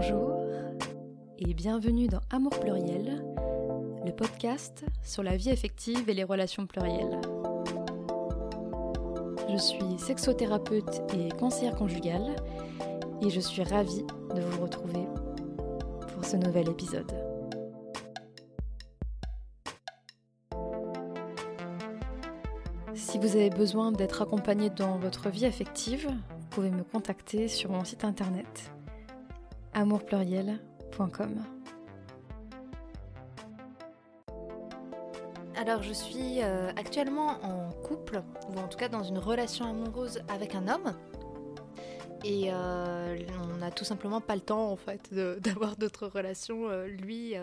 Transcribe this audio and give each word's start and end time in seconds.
Bonjour 0.00 0.30
et 1.40 1.54
bienvenue 1.54 2.06
dans 2.06 2.20
Amour 2.30 2.60
pluriel, 2.60 3.20
le 4.06 4.12
podcast 4.12 4.84
sur 5.02 5.24
la 5.24 5.36
vie 5.36 5.50
affective 5.50 6.08
et 6.08 6.14
les 6.14 6.22
relations 6.22 6.68
plurielles. 6.68 7.20
Je 9.50 9.56
suis 9.56 9.98
sexothérapeute 9.98 11.02
et 11.16 11.30
conseillère 11.30 11.74
conjugale 11.74 12.36
et 13.22 13.28
je 13.28 13.40
suis 13.40 13.64
ravie 13.64 14.04
de 14.36 14.40
vous 14.40 14.62
retrouver 14.62 15.04
pour 16.14 16.24
ce 16.24 16.36
nouvel 16.36 16.68
épisode. 16.68 17.12
Si 22.94 23.18
vous 23.18 23.34
avez 23.34 23.50
besoin 23.50 23.90
d'être 23.90 24.22
accompagné 24.22 24.70
dans 24.70 24.96
votre 24.98 25.28
vie 25.28 25.44
affective, 25.44 26.06
vous 26.06 26.46
pouvez 26.50 26.70
me 26.70 26.84
contacter 26.84 27.48
sur 27.48 27.72
mon 27.72 27.82
site 27.82 28.04
internet 28.04 28.70
amourpluriel.com. 29.78 31.44
Alors 35.54 35.84
je 35.84 35.92
suis 35.92 36.42
euh, 36.42 36.70
actuellement 36.70 37.38
en 37.44 37.70
couple, 37.70 38.22
ou 38.48 38.58
en 38.58 38.66
tout 38.66 38.76
cas 38.76 38.88
dans 38.88 39.04
une 39.04 39.18
relation 39.18 39.66
amoureuse 39.66 40.20
avec 40.28 40.56
un 40.56 40.66
homme. 40.66 40.96
Et 42.24 42.48
euh, 42.52 43.16
on 43.40 43.58
n'a 43.58 43.70
tout 43.70 43.84
simplement 43.84 44.20
pas 44.20 44.34
le 44.34 44.40
temps 44.40 44.72
en 44.72 44.76
fait 44.76 45.14
d'avoir 45.40 45.76
d'autres 45.76 46.08
relations. 46.08 46.68
Euh, 46.68 46.88
lui, 46.88 47.34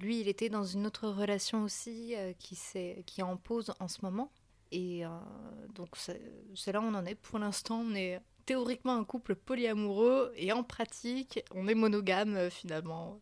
lui, 0.00 0.20
il 0.20 0.28
était 0.28 0.48
dans 0.48 0.64
une 0.64 0.86
autre 0.86 1.08
relation 1.08 1.62
aussi 1.62 2.14
qui, 2.38 2.56
qui 3.04 3.20
est 3.20 3.24
en 3.24 3.36
pause 3.36 3.74
en 3.80 3.88
ce 3.88 3.98
moment. 4.02 4.32
Et 4.70 5.02
donc 5.74 5.90
c'est 5.96 6.72
là 6.72 6.80
où 6.80 6.84
on 6.84 6.94
en 6.94 7.04
est. 7.04 7.16
Pour 7.16 7.38
l'instant, 7.38 7.84
on 7.86 7.94
est 7.94 8.18
théoriquement 8.44 8.96
un 8.96 9.04
couple 9.04 9.34
polyamoureux 9.34 10.32
et 10.36 10.52
en 10.52 10.62
pratique, 10.62 11.40
on 11.54 11.68
est 11.68 11.74
monogame 11.74 12.36
euh, 12.36 12.50
finalement. 12.50 13.20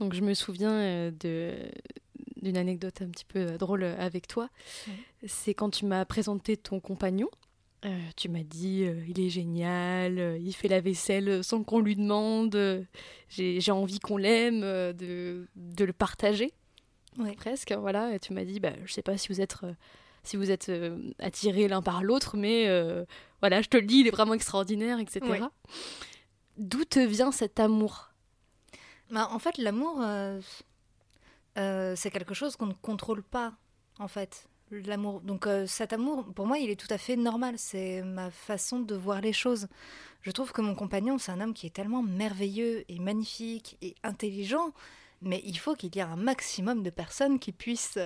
Donc 0.00 0.14
je 0.14 0.22
me 0.22 0.34
souviens 0.34 0.72
euh, 0.72 1.10
de 1.10 1.54
d'une 2.42 2.56
anecdote 2.56 3.02
un 3.02 3.08
petit 3.08 3.24
peu 3.24 3.40
euh, 3.40 3.58
drôle 3.58 3.82
avec 3.82 4.28
toi. 4.28 4.48
C'est 5.26 5.54
quand 5.54 5.70
tu 5.70 5.86
m'as 5.86 6.04
présenté 6.04 6.56
ton 6.56 6.78
compagnon. 6.78 7.28
tu 8.16 8.28
m'as 8.28 8.44
dit 8.44 8.86
il 9.08 9.20
est 9.20 9.30
génial, 9.30 10.38
il 10.40 10.52
fait 10.52 10.68
la 10.68 10.80
vaisselle 10.80 11.42
sans 11.42 11.64
qu'on 11.64 11.80
lui 11.80 11.96
demande, 11.96 12.86
j'ai 13.28 13.72
envie 13.72 13.98
qu'on 13.98 14.16
l'aime, 14.16 14.60
de, 14.60 15.46
de, 15.56 15.84
le 15.84 15.92
partager. 15.92 16.52
Presque, 17.36 17.72
voilà. 17.72 18.14
Et 18.14 18.20
tu 18.20 18.32
m'as 18.32 18.44
dit, 18.44 18.60
bah, 18.60 18.72
je 18.84 18.92
sais 18.92 19.02
pas 19.02 19.16
si 19.16 19.28
vous 19.28 19.40
êtes 19.40 19.56
si 20.22 20.36
vous 20.36 20.50
êtes 20.50 20.70
attirés 21.18 21.68
l'un 21.68 21.82
par 21.82 22.02
l'autre, 22.02 22.36
mais 22.36 22.66
voilà, 23.40 23.62
je 23.62 23.68
te 23.68 23.76
le 23.76 23.84
dis, 23.84 24.00
il 24.00 24.06
est 24.06 24.12
vraiment 24.12 24.34
extraordinaire, 24.34 24.98
etc. 24.98 25.20
D'où 26.58 26.84
te 26.84 26.98
vient 26.98 27.30
cet 27.30 27.60
amour? 27.60 28.10
Bah, 29.10 29.28
En 29.30 29.38
fait, 29.38 29.58
l'amour, 29.58 30.00
euh, 30.02 30.40
euh, 31.56 31.94
c'est 31.96 32.10
quelque 32.10 32.34
chose 32.34 32.56
qu'on 32.56 32.66
ne 32.66 32.74
contrôle 32.74 33.22
pas, 33.22 33.54
en 33.98 34.08
fait. 34.08 34.48
L'amour. 34.70 35.22
Donc 35.22 35.46
euh, 35.46 35.66
cet 35.66 35.94
amour, 35.94 36.26
pour 36.34 36.46
moi, 36.46 36.58
il 36.58 36.68
est 36.68 36.78
tout 36.78 36.92
à 36.92 36.98
fait 36.98 37.16
normal. 37.16 37.54
C'est 37.56 38.02
ma 38.02 38.30
façon 38.30 38.80
de 38.80 38.94
voir 38.94 39.22
les 39.22 39.32
choses. 39.32 39.66
Je 40.20 40.30
trouve 40.30 40.52
que 40.52 40.60
mon 40.60 40.74
compagnon, 40.74 41.16
c'est 41.16 41.32
un 41.32 41.40
homme 41.40 41.54
qui 41.54 41.66
est 41.66 41.74
tellement 41.74 42.02
merveilleux 42.02 42.84
et 42.90 42.98
magnifique 42.98 43.78
et 43.80 43.94
intelligent, 44.02 44.74
mais 45.22 45.40
il 45.44 45.58
faut 45.58 45.74
qu'il 45.74 45.94
y 45.96 46.00
ait 46.00 46.02
un 46.02 46.16
maximum 46.16 46.82
de 46.82 46.90
personnes 46.90 47.38
qui 47.38 47.52
puissent, 47.52 47.98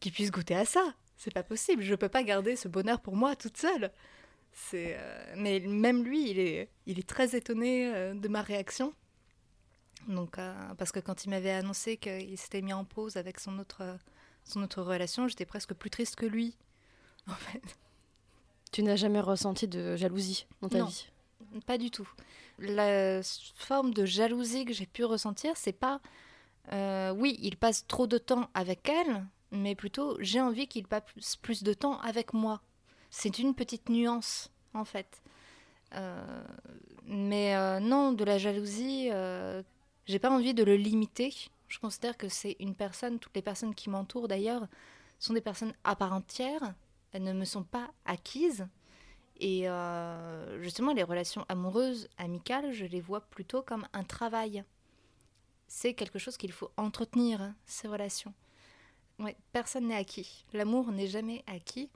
qui 0.00 0.10
puissent 0.10 0.32
goûter 0.32 0.54
à 0.54 0.66
ça. 0.66 0.92
C'est 1.16 1.32
pas 1.32 1.42
possible. 1.42 1.82
Je 1.82 1.94
peux 1.94 2.08
pas 2.08 2.22
garder 2.22 2.56
ce 2.56 2.68
bonheur 2.68 3.00
pour 3.00 3.16
moi 3.16 3.36
toute 3.36 3.56
seule. 3.56 3.90
C'est, 4.52 4.96
euh, 4.98 5.34
mais 5.36 5.60
même 5.60 6.02
lui, 6.02 6.30
il 6.30 6.38
est, 6.38 6.70
il 6.86 6.98
est 6.98 7.06
très 7.06 7.36
étonné 7.36 7.94
euh, 7.94 8.14
de 8.14 8.26
ma 8.28 8.40
réaction. 8.40 8.94
Donc, 10.08 10.38
euh, 10.38 10.54
parce 10.78 10.92
que 10.92 11.00
quand 11.00 11.24
il 11.24 11.30
m'avait 11.30 11.50
annoncé 11.50 11.98
qu'il 11.98 12.38
s'était 12.38 12.62
mis 12.62 12.72
en 12.72 12.84
pause 12.84 13.16
avec 13.16 13.38
son 13.38 13.58
autre, 13.58 13.98
son 14.44 14.62
autre 14.62 14.82
relation, 14.82 15.28
j'étais 15.28 15.44
presque 15.44 15.74
plus 15.74 15.90
triste 15.90 16.16
que 16.16 16.24
lui, 16.24 16.56
en 17.28 17.34
fait. 17.34 17.62
Tu 18.72 18.82
n'as 18.82 18.96
jamais 18.96 19.20
ressenti 19.20 19.68
de 19.68 19.94
jalousie 19.96 20.46
dans 20.62 20.68
ta 20.68 20.78
non, 20.78 20.86
vie? 20.86 21.06
Pas 21.66 21.78
du 21.78 21.90
tout. 21.90 22.08
La 22.58 23.20
forme 23.56 23.92
de 23.92 24.06
jalousie 24.06 24.64
que 24.64 24.72
j'ai 24.72 24.86
pu 24.86 25.04
ressentir, 25.04 25.52
c'est 25.56 25.72
pas. 25.72 26.00
oui, 26.72 27.38
il 27.42 27.56
passe 27.56 27.86
trop 27.86 28.06
de 28.06 28.18
temps 28.18 28.48
avec 28.54 28.88
elle, 28.88 29.26
mais 29.50 29.74
plutôt 29.74 30.16
j'ai 30.20 30.40
envie 30.40 30.66
qu'il 30.68 30.86
passe 30.86 31.36
plus 31.40 31.62
de 31.62 31.72
temps 31.72 32.00
avec 32.00 32.32
moi. 32.32 32.62
C'est 33.10 33.38
une 33.38 33.54
petite 33.54 33.88
nuance, 33.88 34.50
en 34.74 34.84
fait. 34.84 35.22
Euh, 35.94 36.44
mais 37.06 37.54
euh, 37.56 37.80
non, 37.80 38.12
de 38.12 38.24
la 38.24 38.38
jalousie, 38.38 39.08
euh, 39.12 39.62
j'ai 40.06 40.18
pas 40.18 40.30
envie 40.30 40.54
de 40.54 40.64
le 40.64 40.76
limiter. 40.76 41.34
Je 41.68 41.78
considère 41.78 42.16
que 42.16 42.28
c'est 42.28 42.56
une 42.60 42.74
personne, 42.74 43.18
toutes 43.18 43.34
les 43.34 43.42
personnes 43.42 43.74
qui 43.74 43.90
m'entourent 43.90 44.28
d'ailleurs, 44.28 44.66
sont 45.18 45.32
des 45.32 45.40
personnes 45.40 45.74
à 45.84 45.96
part 45.96 46.12
entière. 46.12 46.74
Elles 47.12 47.22
ne 47.22 47.32
me 47.32 47.44
sont 47.44 47.64
pas 47.64 47.90
acquises. 48.04 48.66
Et 49.38 49.66
justement, 50.60 50.94
les 50.94 51.02
relations 51.02 51.44
amoureuses, 51.48 52.08
amicales, 52.16 52.72
je 52.72 52.86
les 52.86 53.02
vois 53.02 53.20
plutôt 53.20 53.60
comme 53.60 53.86
un 53.92 54.04
travail. 54.04 54.64
C'est 55.68 55.92
quelque 55.92 56.18
chose 56.18 56.36
qu'il 56.36 56.52
faut 56.52 56.70
entretenir, 56.76 57.42
hein, 57.42 57.54
ces 57.66 57.88
relations. 57.88 58.32
Ouais, 59.18 59.36
personne 59.52 59.88
n'est 59.88 59.96
acquis. 59.96 60.44
L'amour 60.52 60.92
n'est 60.92 61.06
jamais 61.06 61.42
acquis. 61.46 61.90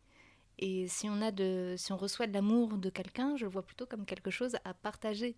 Et 0.59 0.89
si 0.89 1.09
on, 1.09 1.23
a 1.23 1.31
de, 1.31 1.75
si 1.79 1.93
on 1.93 1.97
reçoit 1.97 2.27
de 2.27 2.33
l'amour 2.33 2.77
de 2.77 2.91
quelqu'un, 2.91 3.37
je 3.37 3.45
le 3.45 3.51
vois 3.51 3.63
plutôt 3.63 3.87
comme 3.87 4.05
quelque 4.05 4.31
chose 4.31 4.57
à 4.65 4.75
partager. 4.75 5.37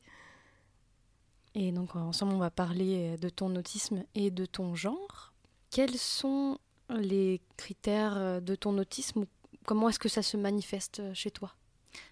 Et 1.54 1.70
donc 1.70 1.94
ensemble, 1.94 2.32
on 2.32 2.38
va 2.38 2.50
parler 2.50 3.16
de 3.18 3.28
ton 3.28 3.54
autisme 3.56 4.04
et 4.14 4.30
de 4.30 4.46
ton 4.46 4.74
genre. 4.74 5.32
Quels 5.70 5.98
sont 5.98 6.58
les 6.90 7.40
critères 7.56 8.42
de 8.42 8.54
ton 8.54 8.78
autisme 8.78 9.26
Comment 9.64 9.88
est-ce 9.88 9.98
que 9.98 10.08
ça 10.08 10.22
se 10.22 10.36
manifeste 10.36 11.02
chez 11.14 11.30
toi? 11.30 11.54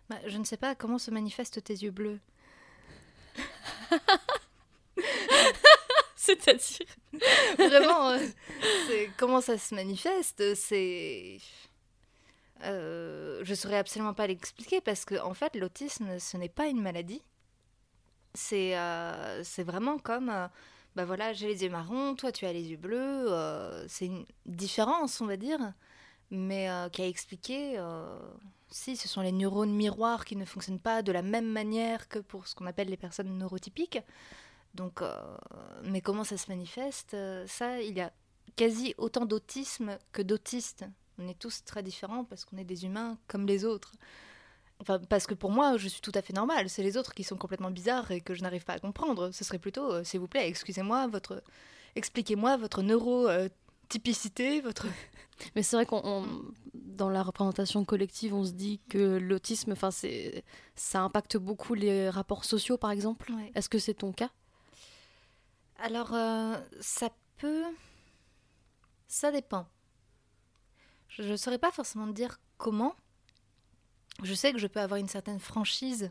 Bah, 0.09 0.19
Je 0.27 0.39
ne 0.39 0.45
sais 0.45 0.57
pas 0.57 0.75
comment 0.75 0.99
se 0.99 1.11
manifestent 1.11 1.63
tes 1.65 1.75
yeux 1.75 1.91
bleus? 1.91 2.21
C'est-à-dire 6.39 6.87
Vraiment, 7.59 8.11
euh, 8.11 8.19
comment 9.17 9.41
ça 9.41 9.59
se 9.59 9.75
manifeste 9.75 10.55
C'est 10.55 11.39
euh, 12.65 13.41
je 13.43 13.55
saurais 13.55 13.79
absolument 13.79 14.15
pas 14.15 14.27
l'expliquer 14.27 14.81
parce 14.81 15.05
que 15.05 15.19
en 15.21 15.35
fait 15.35 15.57
l'autisme 15.57 16.19
ce 16.19 16.37
n'est 16.37 16.49
pas 16.49 16.67
une 16.67 16.81
maladie. 16.81 17.23
C'est 18.35 18.79
euh, 18.79 19.43
vraiment 19.59 19.99
comme 19.99 20.29
euh, 20.29 20.47
bah 20.95 21.05
voilà 21.05 21.33
j'ai 21.33 21.49
les 21.49 21.63
yeux 21.65 21.71
marrons, 21.71 22.15
toi 22.15 22.33
tu 22.33 22.47
as 22.47 22.53
les 22.53 22.71
yeux 22.71 22.77
bleus. 22.77 23.29
c'est 23.89 24.07
une 24.07 24.25
différence 24.47 25.21
on 25.21 25.27
va 25.27 25.37
dire, 25.37 25.73
mais 26.31 26.69
qui 26.93 27.03
a 27.03 27.07
expliqué 27.07 27.81
si 28.71 28.97
ce 28.97 29.09
sont 29.09 29.21
les 29.21 29.33
neurones 29.33 29.73
miroirs 29.73 30.25
qui 30.25 30.37
ne 30.37 30.45
fonctionnent 30.45 30.81
pas 30.81 31.03
de 31.03 31.13
la 31.13 31.23
même 31.23 31.47
manière 31.47 32.09
que 32.09 32.19
pour 32.19 32.47
ce 32.47 32.55
qu'on 32.55 32.67
appelle 32.67 32.89
les 32.89 32.97
personnes 32.97 33.37
neurotypiques. 33.39 34.01
Donc, 34.75 35.03
mais 35.83 36.01
comment 36.01 36.25
ça 36.25 36.37
se 36.37 36.49
manifeste 36.49 37.17
Ça, 37.47 37.81
il 37.83 37.97
y 37.97 38.01
a 38.01 38.13
quasi 38.57 38.95
autant 38.99 39.27
d'autisme 39.27 39.99
que 40.13 40.23
d'autistes. 40.23 40.85
On 41.19 41.29
est 41.29 41.39
tous 41.39 41.65
très 41.65 41.83
différents 41.83 42.25
parce 42.25 42.45
qu'on 42.45 42.57
est 42.57 42.65
des 42.65 42.85
humains 42.85 43.19
comme 43.27 43.47
les 43.47 43.65
autres. 43.65 43.93
Enfin, 44.81 44.99
parce 44.99 45.27
que 45.27 45.35
pour 45.35 45.51
moi, 45.51 45.77
je 45.77 45.89
suis 45.89 46.01
tout 46.01 46.13
à 46.15 46.23
fait 46.23 46.33
normale. 46.33 46.69
C'est 46.71 46.83
les 46.83 46.97
autres 46.97 47.13
qui 47.13 47.23
sont 47.23 47.37
complètement 47.37 47.71
bizarres 47.71 48.11
et 48.11 48.21
que 48.21 48.35
je 48.35 48.43
n'arrive 48.43 48.65
pas 48.65 48.73
à 48.75 48.79
comprendre. 48.79 49.31
Ce 49.33 49.45
serait 49.45 49.59
plutôt, 49.59 49.93
euh, 49.93 50.05
s'il 50.05 50.21
vous 50.21 50.29
plaît, 50.29 50.49
excusez-moi, 50.49 51.07
votre, 51.07 51.43
expliquez-moi 51.97 52.57
votre 52.57 52.83
neurotypicité, 52.83 54.63
votre. 54.63 54.87
Mais 55.55 55.63
c'est 55.63 55.77
vrai 55.77 55.87
qu'on, 55.87 56.27
dans 56.75 57.11
la 57.11 57.23
représentation 57.23 57.85
collective, 57.85 58.35
on 58.35 58.45
se 58.45 58.53
dit 58.53 58.81
que 58.89 59.19
l'autisme, 59.19 59.73
enfin, 59.73 59.91
c'est, 59.91 60.45
ça 60.77 61.03
impacte 61.03 61.37
beaucoup 61.37 61.75
les 61.75 62.09
rapports 62.09 62.45
sociaux, 62.45 62.79
par 62.79 62.91
exemple. 62.91 63.33
Est-ce 63.55 63.69
que 63.69 63.79
c'est 63.79 63.95
ton 63.95 64.13
cas? 64.13 64.31
Alors, 65.81 66.13
euh, 66.13 66.59
ça 66.81 67.09
peut, 67.39 67.65
ça 69.09 69.33
dépend. 69.33 69.67
Je 71.09 71.23
ne 71.23 71.37
saurais 71.37 71.59
pas 71.59 71.73
forcément 71.73 72.07
dire 72.07 72.39
comment. 72.59 72.95
Je 74.23 74.35
sais 74.35 74.53
que 74.53 74.59
je 74.59 74.67
peux 74.67 74.81
avoir 74.81 75.01
une 75.01 75.09
certaine 75.09 75.41
franchise 75.41 76.11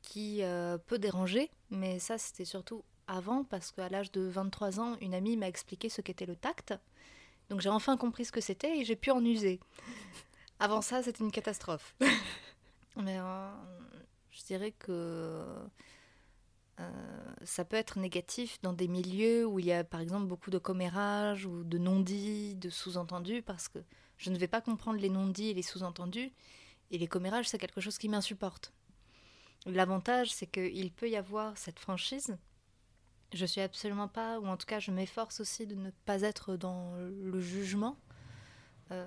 qui 0.00 0.42
euh, 0.42 0.78
peut 0.78 0.98
déranger, 0.98 1.50
mais 1.70 1.98
ça 1.98 2.16
c'était 2.16 2.46
surtout 2.46 2.84
avant 3.06 3.44
parce 3.44 3.70
qu'à 3.70 3.88
l'âge 3.90 4.10
de 4.12 4.22
23 4.22 4.80
ans, 4.80 4.96
une 5.02 5.14
amie 5.14 5.36
m'a 5.36 5.48
expliqué 5.48 5.90
ce 5.90 6.00
qu'était 6.00 6.26
le 6.26 6.36
tact. 6.36 6.74
Donc 7.50 7.60
j'ai 7.60 7.68
enfin 7.68 7.98
compris 7.98 8.24
ce 8.24 8.32
que 8.32 8.40
c'était 8.40 8.78
et 8.78 8.84
j'ai 8.84 8.96
pu 8.96 9.10
en 9.10 9.22
user. 9.22 9.60
Avant 10.58 10.80
ça, 10.80 11.02
c'était 11.02 11.22
une 11.22 11.30
catastrophe. 11.30 11.94
mais 12.96 13.18
euh, 13.18 13.50
je 14.30 14.42
dirais 14.44 14.72
que 14.72 15.44
euh, 16.80 17.15
ça 17.46 17.64
peut 17.64 17.76
être 17.76 17.98
négatif 17.98 18.60
dans 18.62 18.72
des 18.72 18.88
milieux 18.88 19.46
où 19.46 19.58
il 19.58 19.66
y 19.66 19.72
a 19.72 19.84
par 19.84 20.00
exemple 20.00 20.26
beaucoup 20.26 20.50
de 20.50 20.58
commérages 20.58 21.46
ou 21.46 21.64
de 21.64 21.78
non-dits, 21.78 22.56
de 22.56 22.68
sous-entendus, 22.68 23.42
parce 23.42 23.68
que 23.68 23.78
je 24.18 24.30
ne 24.30 24.36
vais 24.36 24.48
pas 24.48 24.60
comprendre 24.60 25.00
les 25.00 25.08
non-dits 25.08 25.50
et 25.50 25.54
les 25.54 25.62
sous-entendus. 25.62 26.32
Et 26.90 26.98
les 26.98 27.08
commérages, 27.08 27.48
c'est 27.48 27.58
quelque 27.58 27.80
chose 27.80 27.98
qui 27.98 28.08
m'insupporte. 28.08 28.72
L'avantage, 29.64 30.32
c'est 30.32 30.46
qu'il 30.46 30.92
peut 30.92 31.08
y 31.08 31.16
avoir 31.16 31.56
cette 31.58 31.78
franchise. 31.78 32.36
Je 33.32 33.46
suis 33.46 33.60
absolument 33.60 34.08
pas, 34.08 34.38
ou 34.38 34.46
en 34.46 34.56
tout 34.56 34.66
cas, 34.66 34.78
je 34.78 34.92
m'efforce 34.92 35.40
aussi 35.40 35.66
de 35.66 35.74
ne 35.74 35.90
pas 36.04 36.22
être 36.22 36.56
dans 36.56 36.94
le 36.96 37.40
jugement. 37.40 37.96
Euh, 38.92 39.06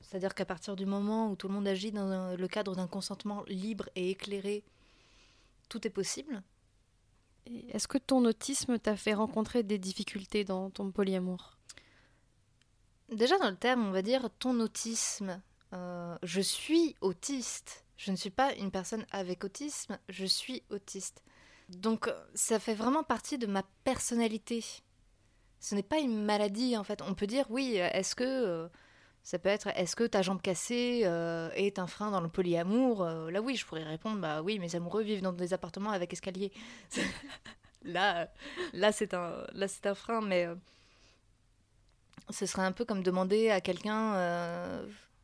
c'est-à-dire 0.00 0.34
qu'à 0.34 0.46
partir 0.46 0.74
du 0.74 0.86
moment 0.86 1.30
où 1.30 1.36
tout 1.36 1.48
le 1.48 1.54
monde 1.54 1.68
agit 1.68 1.92
dans 1.92 2.34
le 2.34 2.48
cadre 2.48 2.74
d'un 2.74 2.86
consentement 2.86 3.44
libre 3.46 3.88
et 3.94 4.10
éclairé, 4.10 4.64
tout 5.68 5.86
est 5.86 5.90
possible. 5.90 6.42
Est-ce 7.46 7.88
que 7.88 7.98
ton 7.98 8.24
autisme 8.24 8.78
t'a 8.78 8.96
fait 8.96 9.14
rencontrer 9.14 9.62
des 9.62 9.78
difficultés 9.78 10.44
dans 10.44 10.70
ton 10.70 10.90
polyamour? 10.90 11.58
Déjà 13.10 13.38
dans 13.38 13.50
le 13.50 13.56
terme, 13.56 13.86
on 13.86 13.90
va 13.90 14.02
dire 14.02 14.30
ton 14.38 14.58
autisme. 14.60 15.42
Euh, 15.74 16.16
je 16.22 16.40
suis 16.40 16.96
autiste. 17.00 17.84
Je 17.96 18.10
ne 18.10 18.16
suis 18.16 18.30
pas 18.30 18.54
une 18.54 18.70
personne 18.70 19.06
avec 19.12 19.44
autisme, 19.44 19.98
je 20.08 20.26
suis 20.26 20.62
autiste. 20.70 21.22
Donc 21.68 22.10
ça 22.34 22.58
fait 22.58 22.74
vraiment 22.74 23.04
partie 23.04 23.38
de 23.38 23.46
ma 23.46 23.62
personnalité. 23.84 24.64
Ce 25.60 25.74
n'est 25.74 25.82
pas 25.82 25.98
une 25.98 26.24
maladie 26.24 26.76
en 26.76 26.84
fait. 26.84 27.00
On 27.02 27.14
peut 27.14 27.26
dire 27.26 27.46
oui, 27.48 27.76
est-ce 27.76 28.14
que 28.14 28.24
euh, 28.24 28.68
ça 29.22 29.38
peut 29.38 29.48
être 29.48 29.68
est-ce 29.76 29.94
que 29.94 30.04
ta 30.04 30.22
jambe 30.22 30.42
cassée 30.42 31.02
euh, 31.04 31.50
est 31.54 31.78
un 31.78 31.86
frein 31.86 32.10
dans 32.10 32.20
le 32.20 32.28
polyamour 32.28 33.04
Là 33.04 33.40
oui, 33.40 33.56
je 33.56 33.64
pourrais 33.64 33.84
répondre 33.84 34.20
bah 34.20 34.42
oui, 34.42 34.58
mes 34.58 34.74
amoureux 34.74 35.02
vivent 35.02 35.22
dans 35.22 35.32
des 35.32 35.54
appartements 35.54 35.90
avec 35.90 36.12
escalier. 36.12 36.52
là 37.84 38.28
là 38.72 38.92
c'est 38.92 39.12
un 39.14 39.44
là 39.52 39.66
c'est 39.66 39.86
un 39.86 39.94
frein 39.94 40.20
mais 40.20 40.46
ce 42.30 42.46
serait 42.46 42.62
un 42.62 42.72
peu 42.72 42.84
comme 42.84 43.02
demander 43.02 43.50
à 43.50 43.60
quelqu'un 43.60 44.14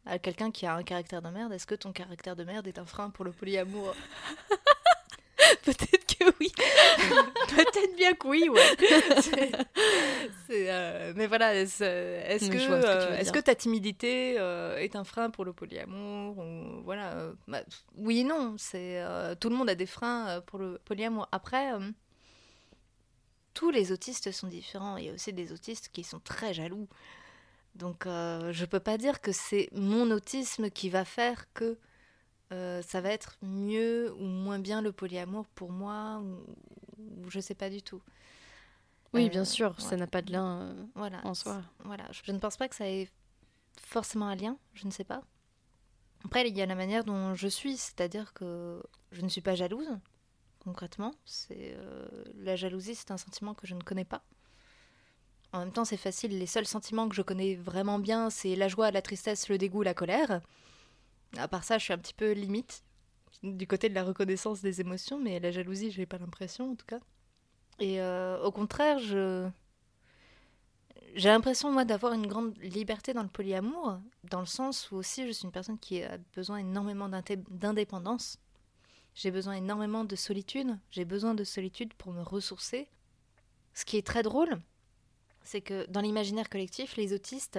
à 0.09 0.19
quelqu'un 0.19 0.50
qui 0.50 0.65
a 0.67 0.75
un 0.75 0.83
caractère 0.83 1.21
de 1.21 1.29
merde, 1.29 1.53
est-ce 1.53 1.67
que 1.67 1.75
ton 1.75 1.93
caractère 1.93 2.35
de 2.35 2.43
merde 2.43 2.67
est 2.67 2.79
un 2.79 2.87
frein 2.87 3.11
pour 3.11 3.25
le 3.25 3.33
polyamour? 3.33 3.95
Peut-être 5.65 6.06
que 6.06 6.25
oui. 6.41 6.53
Peut-être 7.49 7.97
bien 7.97 8.15
que 8.15 8.27
oui, 8.27 8.49
ouais. 8.49 8.77
Euh, 10.50 11.12
mais 11.15 11.27
voilà, 11.27 11.55
est-ce 11.55 11.81
que, 12.49 12.56
euh, 12.56 13.23
que 13.31 13.39
ta 13.39 13.55
timidité 13.55 14.37
euh, 14.39 14.79
est 14.79 14.97
un 14.97 15.05
frein 15.05 15.29
pour 15.29 15.45
le 15.45 15.53
polyamour 15.53 16.39
ou, 16.39 16.83
voilà, 16.85 17.33
bah, 17.47 17.61
Oui 17.97 18.21
et 18.21 18.25
non. 18.25 18.55
C'est 18.56 19.03
tout 19.41 19.50
le 19.50 19.56
monde 19.56 19.69
a 19.69 19.75
des 19.75 19.87
freins 19.87 20.41
pour 20.47 20.59
le 20.59 20.81
polyamour. 20.87 21.29
Après, 21.33 21.71
tous 23.53 23.71
les 23.71 23.93
autistes 23.93 24.33
sont 24.33 24.47
différents. 24.47 24.97
Il 24.97 25.05
y 25.05 25.11
a 25.11 25.12
aussi 25.12 25.35
des 25.35 25.53
autistes 25.53 25.91
qui 25.93 26.03
sont 26.03 26.21
très 26.21 26.55
jaloux. 26.55 26.89
Donc 27.75 28.05
je 28.06 28.65
peux 28.65 28.81
pas 28.81 28.97
dire 28.97 29.21
que 29.21 29.33
c'est 29.33 29.69
mon 29.73 30.11
autisme 30.11 30.71
qui 30.71 30.89
va 30.89 31.05
faire 31.05 31.53
que 31.53 31.77
euh, 32.53 32.83
ça 32.83 33.00
va 33.00 33.11
être 33.11 33.37
mieux 33.43 34.12
ou 34.15 34.25
moins 34.25 34.59
bien 34.59 34.81
le 34.81 34.93
polyamour 34.93 35.47
pour 35.55 35.71
moi 35.71 36.23
ou, 36.23 37.29
je 37.29 37.41
sais 37.41 37.55
pas 37.55 37.71
du 37.71 37.83
tout. 37.83 38.03
Oui, 39.12 39.29
bien 39.31 39.43
euh, 39.43 39.45
sûr, 39.45 39.81
ça 39.81 39.97
n'a 39.97 40.06
pas 40.06 40.23
de 40.23 40.33
lien 40.33 40.75
voilà, 40.95 41.21
en 41.25 41.35
soi. 41.35 41.62
Voilà, 41.85 42.05
je 42.11 42.31
ne 42.33 42.39
pense 42.39 42.56
pas 42.56 42.69
que 42.69 42.75
ça 42.75 42.89
ait 42.89 43.09
forcément 43.81 44.27
un 44.27 44.37
lien, 44.37 44.59
je 44.75 44.87
ne 44.87 44.91
sais 44.91 45.05
pas. 45.05 45.23
Après, 46.25 46.49
il 46.49 46.56
y 46.56 46.62
a 46.62 46.67
la 46.67 46.75
manière 46.75 47.05
dont 47.05 47.35
je 47.35 47.49
suis, 47.49 47.77
c'est-à-dire 47.77 48.33
que 48.35 48.83
je 49.12 49.23
ne 49.23 49.29
suis 49.29 49.41
pas 49.41 49.55
jalouse, 49.55 49.89
concrètement. 50.59 51.12
C'est 51.25 51.77
la 52.35 52.56
jalousie, 52.56 52.95
c'est 52.95 53.11
un 53.11 53.17
sentiment 53.17 53.55
que 53.55 53.67
je 53.67 53.75
ne 53.75 53.83
connais 53.83 54.05
pas. 54.05 54.23
En 55.53 55.61
même 55.61 55.73
temps, 55.73 55.85
c'est 55.85 55.97
facile. 55.97 56.39
Les 56.39 56.47
seuls 56.47 56.67
sentiments 56.67 57.09
que 57.09 57.15
je 57.15 57.23
connais 57.23 57.55
vraiment 57.55 57.99
bien, 57.99 58.31
c'est 58.31 58.55
la 58.56 58.69
joie, 58.69 58.91
la 58.91 59.00
tristesse, 59.00 59.49
le 59.49 59.56
dégoût, 59.56 59.83
la 59.83 59.95
colère. 59.95 60.43
À 61.36 61.48
part 61.48 61.64
ça, 61.64 61.78
je 61.78 61.84
suis 61.84 61.92
un 61.92 61.98
petit 61.98 62.14
peu 62.14 62.32
limite 62.32 62.82
du 63.42 63.66
côté 63.66 63.88
de 63.88 63.94
la 63.94 64.04
reconnaissance 64.04 64.62
des 64.62 64.80
émotions, 64.80 65.19
mais 65.19 65.38
la 65.40 65.50
jalousie, 65.50 65.90
je 65.90 66.00
n'ai 66.00 66.06
pas 66.06 66.19
l'impression 66.19 66.72
en 66.72 66.75
tout 66.75 66.86
cas. 66.86 67.00
Et 67.78 68.00
euh, 68.00 68.42
au 68.42 68.50
contraire, 68.50 68.98
je 68.98 69.48
j'ai 71.14 71.28
l'impression 71.28 71.72
moi 71.72 71.84
d'avoir 71.84 72.12
une 72.12 72.26
grande 72.26 72.56
liberté 72.58 73.12
dans 73.12 73.22
le 73.22 73.28
polyamour, 73.28 73.98
dans 74.25 74.40
le 74.40 74.46
sens 74.46 74.90
où 74.90 74.96
aussi 74.96 75.26
je 75.26 75.32
suis 75.32 75.44
une 75.44 75.52
personne 75.52 75.78
qui 75.78 76.02
a 76.02 76.19
besoin 76.34 76.58
énormément 76.58 77.08
d'indépendance. 77.08 78.38
J'ai 79.14 79.30
besoin 79.30 79.54
énormément 79.54 80.04
de 80.04 80.14
solitude. 80.14 80.78
J'ai 80.90 81.04
besoin 81.04 81.34
de 81.34 81.44
solitude 81.44 81.92
pour 81.94 82.12
me 82.12 82.22
ressourcer. 82.22 82.88
Ce 83.75 83.84
qui 83.84 83.96
est 83.96 84.06
très 84.06 84.22
drôle, 84.22 84.60
c'est 85.42 85.60
que 85.60 85.86
dans 85.90 86.00
l'imaginaire 86.00 86.48
collectif, 86.48 86.96
les 86.96 87.12
autistes, 87.12 87.58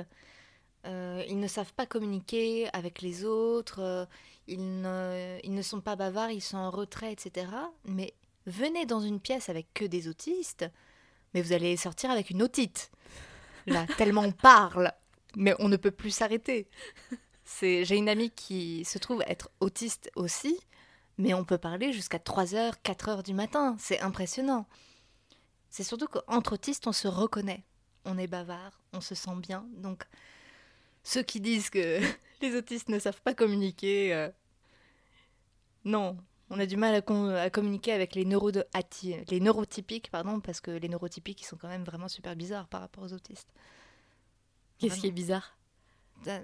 euh, 0.86 1.24
ils 1.28 1.40
ne 1.40 1.48
savent 1.48 1.74
pas 1.74 1.86
communiquer 1.86 2.70
avec 2.74 3.02
les 3.02 3.26
autres, 3.26 3.80
euh, 3.80 4.06
ils, 4.48 4.82
ne, 4.82 5.38
ils 5.44 5.54
ne 5.54 5.62
sont 5.62 5.82
pas 5.82 5.96
bavards, 5.96 6.32
ils 6.32 6.42
sont 6.42 6.58
en 6.58 6.70
retrait, 6.70 7.12
etc. 7.12 7.48
Mais 7.86 8.14
venez 8.46 8.86
dans 8.86 9.02
une 9.02 9.20
pièce 9.20 9.50
avec 9.50 9.74
que 9.74 9.86
des 9.86 10.08
autistes, 10.08 10.66
mais 11.34 11.42
vous 11.42 11.54
allez 11.54 11.78
sortir 11.78 12.12
avec 12.12 12.30
une 12.30 12.42
otite. 12.42 12.92
Là, 13.68 13.86
tellement 13.98 14.22
on 14.22 14.32
parle, 14.32 14.92
mais 15.36 15.54
on 15.60 15.68
ne 15.68 15.78
peut 15.78 15.92
plus 15.92 16.12
s'arrêter. 16.12 16.68
C'est, 17.44 17.84
j'ai 17.84 17.98
une 17.98 18.10
amie 18.10 18.32
qui 18.32 18.86
se 18.86 18.98
trouve 18.98 19.24
être 19.28 19.50
autiste 19.60 20.12
aussi, 20.16 20.60
mais 21.18 21.34
on 21.34 21.44
peut 21.44 21.58
parler 21.58 21.92
jusqu'à 21.92 22.20
3h, 22.20 22.76
4h 22.84 23.24
du 23.24 23.34
matin. 23.34 23.76
C'est 23.80 24.00
impressionnant. 24.00 24.68
C'est 25.70 25.84
surtout 25.84 26.08
qu'entre 26.08 26.54
autistes, 26.54 26.88
on 26.88 26.94
se 26.94 27.08
reconnaît 27.08 27.64
on 28.06 28.18
est 28.18 28.28
bavard, 28.28 28.80
on 28.94 29.02
se 29.02 29.16
sent 29.16 29.36
bien. 29.38 29.66
Donc, 29.78 30.04
ceux 31.04 31.24
qui 31.24 31.40
disent 31.40 31.70
que 31.70 32.00
les 32.42 32.56
autistes 32.56 32.90
ne 32.90 33.00
savent 33.00 33.22
pas 33.22 33.34
communiquer, 33.34 34.14
euh, 34.14 34.30
non, 35.86 36.18
on 36.50 36.60
a 36.60 36.66
du 36.66 36.78
mal 36.78 36.96
à, 36.96 37.50
communiquer 37.50 37.94
avec 37.94 38.16
les, 38.16 38.24
les 38.24 39.40
neurotypiques, 39.40 40.10
pardon, 40.12 40.40
parce 40.40 40.62
que 40.62 40.72
les 40.72 40.90
neurotypiques, 40.90 41.42
ils 41.42 41.46
sont 41.46 41.58
quand 41.58 41.68
même 41.68 41.84
vraiment 41.84 42.08
super 42.08 42.36
bizarres 42.36 42.68
par 42.68 42.82
rapport 42.82 43.04
aux 43.04 43.14
autistes. 43.14 43.50
Qu'est-ce 44.80 45.00
qui 45.00 45.08
est 45.08 45.12
bizarre? 45.12 45.58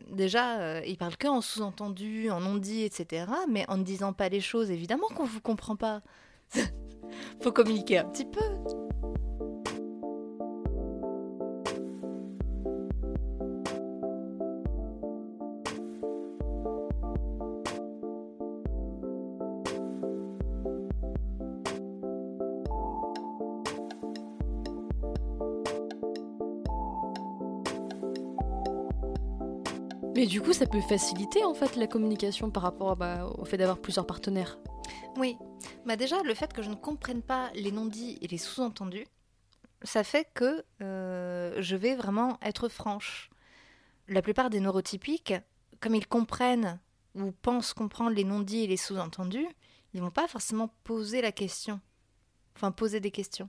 Déjà, 0.10 0.60
euh, 0.60 0.82
ils 0.86 0.98
parlent 0.98 1.18
que 1.18 1.28
en 1.28 1.42
sous-entendu, 1.42 2.30
en 2.30 2.40
non-dit, 2.40 2.84
etc. 2.84 3.26
Mais 3.50 3.70
en 3.70 3.78
ne 3.78 3.84
disant 3.84 4.14
pas 4.14 4.30
les 4.30 4.42
choses, 4.42 4.72
évidemment 4.72 5.08
qu'on 5.10 5.26
vous 5.26 5.42
comprend 5.42 5.76
pas. 5.76 6.02
Faut 7.42 7.52
communiquer 7.52 7.98
un 7.98 8.06
petit 8.06 8.26
peu. 8.26 8.85
Du 30.36 30.42
coup, 30.42 30.52
ça 30.52 30.66
peut 30.66 30.82
faciliter 30.82 31.46
en 31.46 31.54
fait 31.54 31.78
la 31.78 31.88
communication 31.88 32.52
par 32.52 32.62
rapport 32.62 32.98
bah, 32.98 33.26
au 33.38 33.46
fait 33.46 33.56
d'avoir 33.56 33.78
plusieurs 33.78 34.06
partenaires. 34.06 34.58
Oui, 35.16 35.38
bah 35.86 35.96
déjà 35.96 36.22
le 36.24 36.34
fait 36.34 36.52
que 36.52 36.62
je 36.62 36.70
ne 36.70 36.76
comprenne 36.76 37.22
pas 37.22 37.52
les 37.56 37.72
non-dits 37.72 38.18
et 38.22 38.28
les 38.28 38.38
sous-entendus, 38.38 39.06
ça 39.84 40.04
fait 40.04 40.28
que 40.34 40.66
euh, 40.82 41.56
je 41.62 41.78
vais 41.78 41.96
vraiment 41.96 42.38
être 42.42 42.68
franche. 42.68 43.30
La 44.10 44.22
plupart 44.22 44.50
des 44.50 44.60
neurotypiques, 44.60 45.36
comme 45.80 45.96
ils 45.96 46.06
comprennent 46.06 46.82
ou 47.14 47.32
pensent 47.32 47.74
comprendre 47.74 48.14
les 48.14 48.26
non-dits 48.26 48.66
et 48.66 48.68
les 48.68 48.76
sous-entendus, 48.76 49.48
ils 49.94 50.02
vont 50.02 50.12
pas 50.12 50.28
forcément 50.28 50.70
poser 50.84 51.22
la 51.22 51.32
question, 51.32 51.80
enfin 52.58 52.74
poser 52.74 53.00
des 53.00 53.12
questions. 53.12 53.48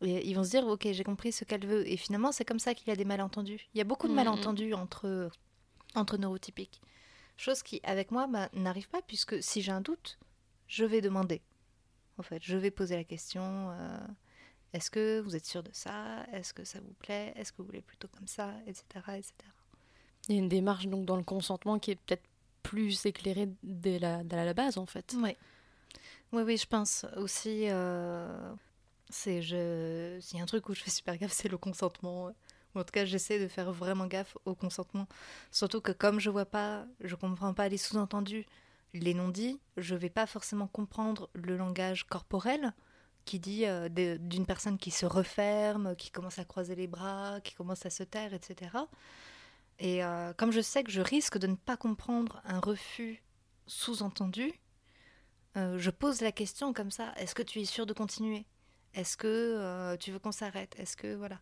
Et 0.00 0.28
ils 0.28 0.34
vont 0.34 0.42
se 0.42 0.50
dire, 0.50 0.66
ok, 0.66 0.88
j'ai 0.90 1.04
compris 1.04 1.30
ce 1.30 1.44
qu'elle 1.44 1.64
veut. 1.64 1.88
Et 1.88 1.96
finalement, 1.96 2.32
c'est 2.32 2.44
comme 2.44 2.58
ça 2.58 2.74
qu'il 2.74 2.88
y 2.88 2.90
a 2.90 2.96
des 2.96 3.04
malentendus. 3.04 3.68
Il 3.74 3.78
y 3.78 3.80
a 3.80 3.84
beaucoup 3.84 4.08
de 4.08 4.12
malentendus 4.12 4.74
entre 4.74 5.30
entre 5.94 6.18
neurotypiques. 6.18 6.80
Chose 7.36 7.62
qui, 7.62 7.80
avec 7.84 8.10
moi, 8.10 8.26
bah, 8.26 8.48
n'arrive 8.52 8.88
pas, 8.88 9.02
puisque 9.02 9.42
si 9.42 9.62
j'ai 9.62 9.72
un 9.72 9.80
doute, 9.80 10.18
je 10.66 10.84
vais 10.84 11.00
demander. 11.00 11.40
En 12.18 12.22
fait, 12.22 12.42
je 12.42 12.56
vais 12.56 12.70
poser 12.70 12.96
la 12.96 13.04
question 13.04 13.70
euh, 13.70 13.98
est-ce 14.72 14.90
que 14.90 15.20
vous 15.20 15.34
êtes 15.34 15.46
sûr 15.46 15.62
de 15.62 15.70
ça? 15.72 16.26
Est-ce 16.32 16.52
que 16.52 16.64
ça 16.64 16.80
vous 16.80 16.94
plaît? 16.98 17.32
Est-ce 17.36 17.52
que 17.52 17.58
vous 17.58 17.66
voulez 17.66 17.80
plutôt 17.80 18.08
comme 18.08 18.26
ça? 18.26 18.52
Etc. 18.66 18.84
etc. 19.16 19.32
Il 20.28 20.34
y 20.34 20.38
a 20.38 20.42
une 20.42 20.48
démarche 20.48 20.86
donc 20.86 21.06
dans 21.06 21.16
le 21.16 21.22
consentement 21.22 21.78
qui 21.78 21.92
est 21.92 21.96
peut-être 21.96 22.24
plus 22.62 23.06
éclairée 23.06 23.48
dès 23.62 23.98
la, 23.98 24.22
la 24.24 24.54
base, 24.54 24.76
en 24.76 24.86
fait. 24.86 25.14
Oui. 25.16 25.36
Oui, 26.32 26.42
oui, 26.42 26.56
je 26.58 26.66
pense 26.66 27.06
aussi. 27.16 27.68
Euh, 27.70 28.52
c'est 29.08 29.40
je, 29.40 30.18
s'il 30.20 30.36
y 30.36 30.40
a 30.40 30.42
un 30.42 30.46
truc 30.46 30.68
où 30.68 30.74
je 30.74 30.82
fais 30.82 30.90
super 30.90 31.16
gaffe, 31.16 31.32
c'est 31.32 31.48
le 31.48 31.56
consentement 31.56 32.30
en 32.78 32.84
tout 32.84 32.92
cas, 32.92 33.04
j'essaie 33.04 33.38
de 33.38 33.48
faire 33.48 33.72
vraiment 33.72 34.06
gaffe 34.06 34.36
au 34.44 34.54
consentement. 34.54 35.06
Surtout 35.50 35.80
que 35.80 35.92
comme 35.92 36.20
je 36.20 36.30
vois 36.30 36.46
pas, 36.46 36.86
je 37.00 37.14
comprends 37.14 37.54
pas 37.54 37.68
les 37.68 37.78
sous-entendus, 37.78 38.46
les 38.94 39.14
non-dits, 39.14 39.60
je 39.76 39.94
vais 39.94 40.10
pas 40.10 40.26
forcément 40.26 40.66
comprendre 40.66 41.28
le 41.34 41.56
langage 41.56 42.04
corporel 42.04 42.74
qui 43.24 43.38
dit 43.38 43.66
euh, 43.66 43.88
d'une 43.88 44.46
personne 44.46 44.78
qui 44.78 44.90
se 44.90 45.04
referme, 45.04 45.94
qui 45.96 46.10
commence 46.10 46.38
à 46.38 46.44
croiser 46.44 46.74
les 46.74 46.86
bras, 46.86 47.40
qui 47.42 47.54
commence 47.54 47.84
à 47.84 47.90
se 47.90 48.02
taire, 48.02 48.32
etc. 48.32 48.70
Et 49.78 50.02
euh, 50.02 50.32
comme 50.32 50.50
je 50.50 50.60
sais 50.60 50.82
que 50.82 50.90
je 50.90 51.02
risque 51.02 51.38
de 51.38 51.46
ne 51.46 51.54
pas 51.54 51.76
comprendre 51.76 52.40
un 52.44 52.60
refus 52.60 53.22
sous-entendu, 53.66 54.52
je 55.56 55.90
pose 55.90 56.20
la 56.20 56.30
question 56.30 56.72
comme 56.72 56.92
ça. 56.92 57.12
Est-ce 57.16 57.34
que 57.34 57.42
tu 57.42 57.58
es 57.60 57.64
sûr 57.64 57.84
de 57.84 57.92
continuer? 57.92 58.46
Est-ce 58.94 59.16
que 59.16 59.96
tu 59.96 60.12
veux 60.12 60.20
qu'on 60.20 60.30
s'arrête? 60.30 60.78
Est-ce 60.78 60.96
que 60.96 61.16
voilà 61.16 61.40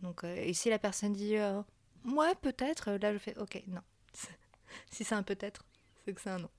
Donc, 0.00 0.24
et 0.24 0.52
si 0.54 0.70
la 0.70 0.78
personne 0.78 1.12
dit 1.12 1.36
ouais 1.36 2.34
peut-être, 2.40 2.92
là 2.92 3.12
je 3.12 3.18
fais 3.18 3.36
ok 3.38 3.62
non. 3.66 3.80
si 4.90 5.04
c'est 5.04 5.14
un 5.14 5.22
peut-être, 5.22 5.64
c'est 6.04 6.12
que 6.12 6.20
c'est 6.20 6.30
un 6.30 6.38
non. 6.38 6.50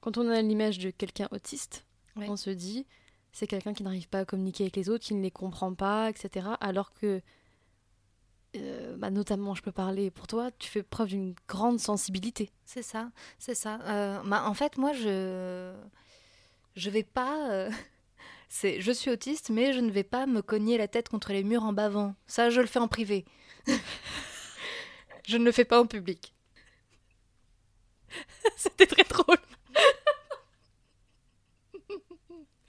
Quand 0.00 0.18
on 0.18 0.28
a 0.28 0.40
l'image 0.40 0.78
de 0.78 0.90
quelqu'un 0.90 1.28
autiste, 1.30 1.84
on 2.16 2.36
se 2.36 2.50
dit 2.50 2.86
c'est 3.32 3.46
quelqu'un 3.46 3.72
qui 3.72 3.82
n'arrive 3.82 4.08
pas 4.08 4.20
à 4.20 4.24
communiquer 4.24 4.64
avec 4.64 4.76
les 4.76 4.90
autres, 4.90 5.04
qui 5.04 5.14
ne 5.14 5.22
les 5.22 5.30
comprend 5.30 5.74
pas, 5.74 6.10
etc. 6.10 6.48
Alors 6.60 6.92
que, 6.92 7.22
euh, 8.56 8.96
bah, 8.96 9.10
notamment, 9.10 9.54
je 9.54 9.62
peux 9.62 9.72
parler 9.72 10.10
pour 10.10 10.26
toi, 10.26 10.50
tu 10.58 10.68
fais 10.68 10.82
preuve 10.82 11.08
d'une 11.08 11.34
grande 11.48 11.80
sensibilité. 11.80 12.50
C'est 12.66 12.82
ça, 12.82 13.10
c'est 13.38 13.54
ça. 13.54 13.80
Euh, 13.84 14.22
bah, 14.24 14.44
en 14.46 14.54
fait, 14.54 14.76
moi, 14.76 14.92
je 14.92 15.74
je 16.76 16.90
vais 16.90 17.02
pas. 17.02 17.50
Euh, 17.50 17.70
c'est, 18.52 18.82
je 18.82 18.92
suis 18.92 19.10
autiste, 19.10 19.48
mais 19.48 19.72
je 19.72 19.80
ne 19.80 19.90
vais 19.90 20.04
pas 20.04 20.26
me 20.26 20.42
cogner 20.42 20.76
la 20.76 20.86
tête 20.86 21.08
contre 21.08 21.32
les 21.32 21.42
murs 21.42 21.64
en 21.64 21.72
bavant. 21.72 22.14
Ça, 22.26 22.50
je 22.50 22.60
le 22.60 22.66
fais 22.66 22.80
en 22.80 22.86
privé. 22.86 23.24
je 25.26 25.38
ne 25.38 25.44
le 25.46 25.52
fais 25.52 25.64
pas 25.64 25.80
en 25.80 25.86
public. 25.86 26.34
C'était 28.56 28.84
très 28.84 29.04
drôle. 29.04 29.38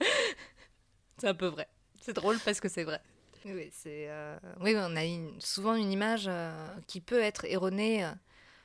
c'est 1.18 1.28
un 1.28 1.34
peu 1.34 1.48
vrai. 1.48 1.68
C'est 2.00 2.14
drôle 2.14 2.38
parce 2.42 2.60
que 2.60 2.70
c'est 2.70 2.84
vrai. 2.84 3.02
Oui, 3.44 3.68
c'est, 3.70 4.06
euh, 4.08 4.38
on 4.60 4.96
a 4.96 5.02
souvent 5.38 5.74
une 5.74 5.92
image 5.92 6.24
euh, 6.28 6.66
qui 6.86 7.02
peut 7.02 7.20
être 7.20 7.44
erronée. 7.44 8.06
Euh, 8.06 8.12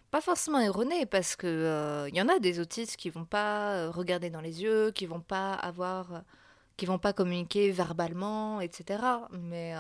pas 0.10 0.22
forcément 0.22 0.60
erronée, 0.60 1.06
parce 1.06 1.36
que 1.36 2.08
il 2.08 2.16
y 2.16 2.22
en 2.22 2.30
a 2.30 2.40
des 2.40 2.62
autistes 2.62 2.96
qui 2.96 3.10
vont 3.10 3.26
pas 3.26 3.90
regarder 3.92 4.30
dans 4.30 4.42
les 4.42 4.64
yeux, 4.64 4.92
qui 4.92 5.06
vont 5.06 5.20
pas 5.20 5.54
avoir, 5.54 6.24
qui 6.80 6.86
vont 6.86 6.98
pas 6.98 7.14
communiquer 7.14 7.72
verbalement, 7.72 8.62
etc. 8.62 9.04
Mais 9.32 9.74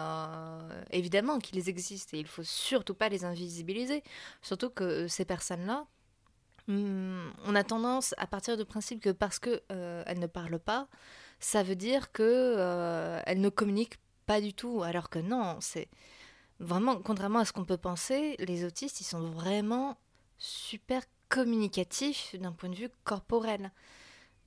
évidemment 0.91 1.39
qu'ils 1.39 1.69
existent 1.69 2.15
et 2.15 2.19
il 2.19 2.27
faut 2.27 2.43
surtout 2.43 2.93
pas 2.93 3.09
les 3.09 3.25
invisibiliser. 3.25 4.03
Surtout 4.41 4.69
que 4.69 5.07
ces 5.07 5.25
personnes-là, 5.25 5.87
hmm, 6.67 7.29
on 7.45 7.55
a 7.55 7.63
tendance 7.63 8.13
à 8.17 8.27
partir 8.27 8.57
du 8.57 8.65
principe 8.65 9.01
que 9.01 9.09
parce 9.09 9.39
que 9.39 9.61
elles 9.69 10.19
ne 10.19 10.27
parlent 10.27 10.59
pas, 10.59 10.87
ça 11.39 11.63
veut 11.63 11.75
dire 11.75 12.11
que 12.11 12.23
euh, 12.23 13.21
elle 13.25 13.41
ne 13.41 13.49
communique 13.49 13.97
pas 14.25 14.41
du 14.41 14.53
tout. 14.53 14.83
Alors 14.83 15.09
que 15.09 15.19
non, 15.19 15.57
c'est 15.61 15.87
vraiment, 16.59 16.97
contrairement 16.97 17.39
à 17.39 17.45
ce 17.45 17.53
qu'on 17.53 17.65
peut 17.65 17.77
penser, 17.77 18.35
les 18.39 18.65
autistes, 18.65 19.01
ils 19.01 19.05
sont 19.05 19.21
vraiment 19.31 19.97
super 20.37 21.01
communicatifs 21.29 22.35
d'un 22.39 22.51
point 22.51 22.69
de 22.69 22.75
vue 22.75 22.89
corporel. 23.03 23.71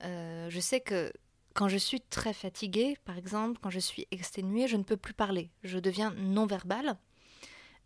Euh, 0.03 0.49
je 0.49 0.59
sais 0.59 0.81
que 0.81 1.11
quand 1.53 1.67
je 1.67 1.77
suis 1.77 2.01
très 2.01 2.33
fatiguée, 2.33 2.97
par 3.05 3.17
exemple, 3.17 3.59
quand 3.61 3.69
je 3.69 3.79
suis 3.79 4.07
exténuée, 4.11 4.67
je 4.67 4.77
ne 4.77 4.83
peux 4.83 4.97
plus 4.97 5.13
parler. 5.13 5.49
Je 5.63 5.77
deviens 5.79 6.11
non-verbale 6.11 6.97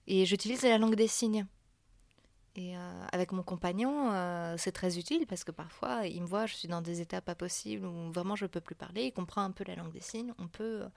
et 0.08 0.26
j'utilise 0.26 0.64
la 0.64 0.78
langue 0.78 0.96
des 0.96 1.08
signes. 1.08 1.46
Et 2.56 2.76
euh, 2.76 3.06
avec 3.12 3.34
mon 3.34 3.44
compagnon, 3.44 4.12
euh, 4.12 4.56
c'est 4.58 4.72
très 4.72 4.98
utile 4.98 5.28
parce 5.28 5.44
que 5.44 5.52
parfois, 5.52 6.08
il 6.08 6.24
me 6.24 6.28
voit, 6.28 6.48
je 6.48 6.56
suis 6.56 6.68
dans 6.68 6.82
des 6.82 7.02
états 7.02 7.22
pas 7.22 7.36
possibles 7.36 7.86
où 7.86 8.12
vraiment 8.12 8.36
je 8.36 8.46
ne 8.46 8.48
peux 8.48 8.62
plus 8.62 8.74
parler, 8.74 9.04
il 9.04 9.12
comprend 9.12 9.44
un 9.44 9.52
peu 9.52 9.64
la 9.64 9.76
langue 9.76 9.92
des 9.92 10.02
signes, 10.02 10.34
on 10.40 10.48
peut, 10.48 10.82
euh, 10.82 10.90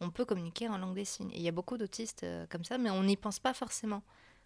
on 0.00 0.10
peut 0.10 0.24
communiquer 0.24 0.68
en 0.68 0.78
langue 0.78 0.94
des 0.94 1.04
signes. 1.04 1.32
Et 1.32 1.38
il 1.38 1.42
y 1.42 1.48
a 1.48 1.52
beaucoup 1.52 1.76
d'autistes 1.76 2.24
comme 2.50 2.62
ça, 2.62 2.78
mais 2.78 2.90
on 2.90 3.02
n'y 3.02 3.16
pense 3.16 3.40
pas 3.40 3.52
forcément 3.52 4.04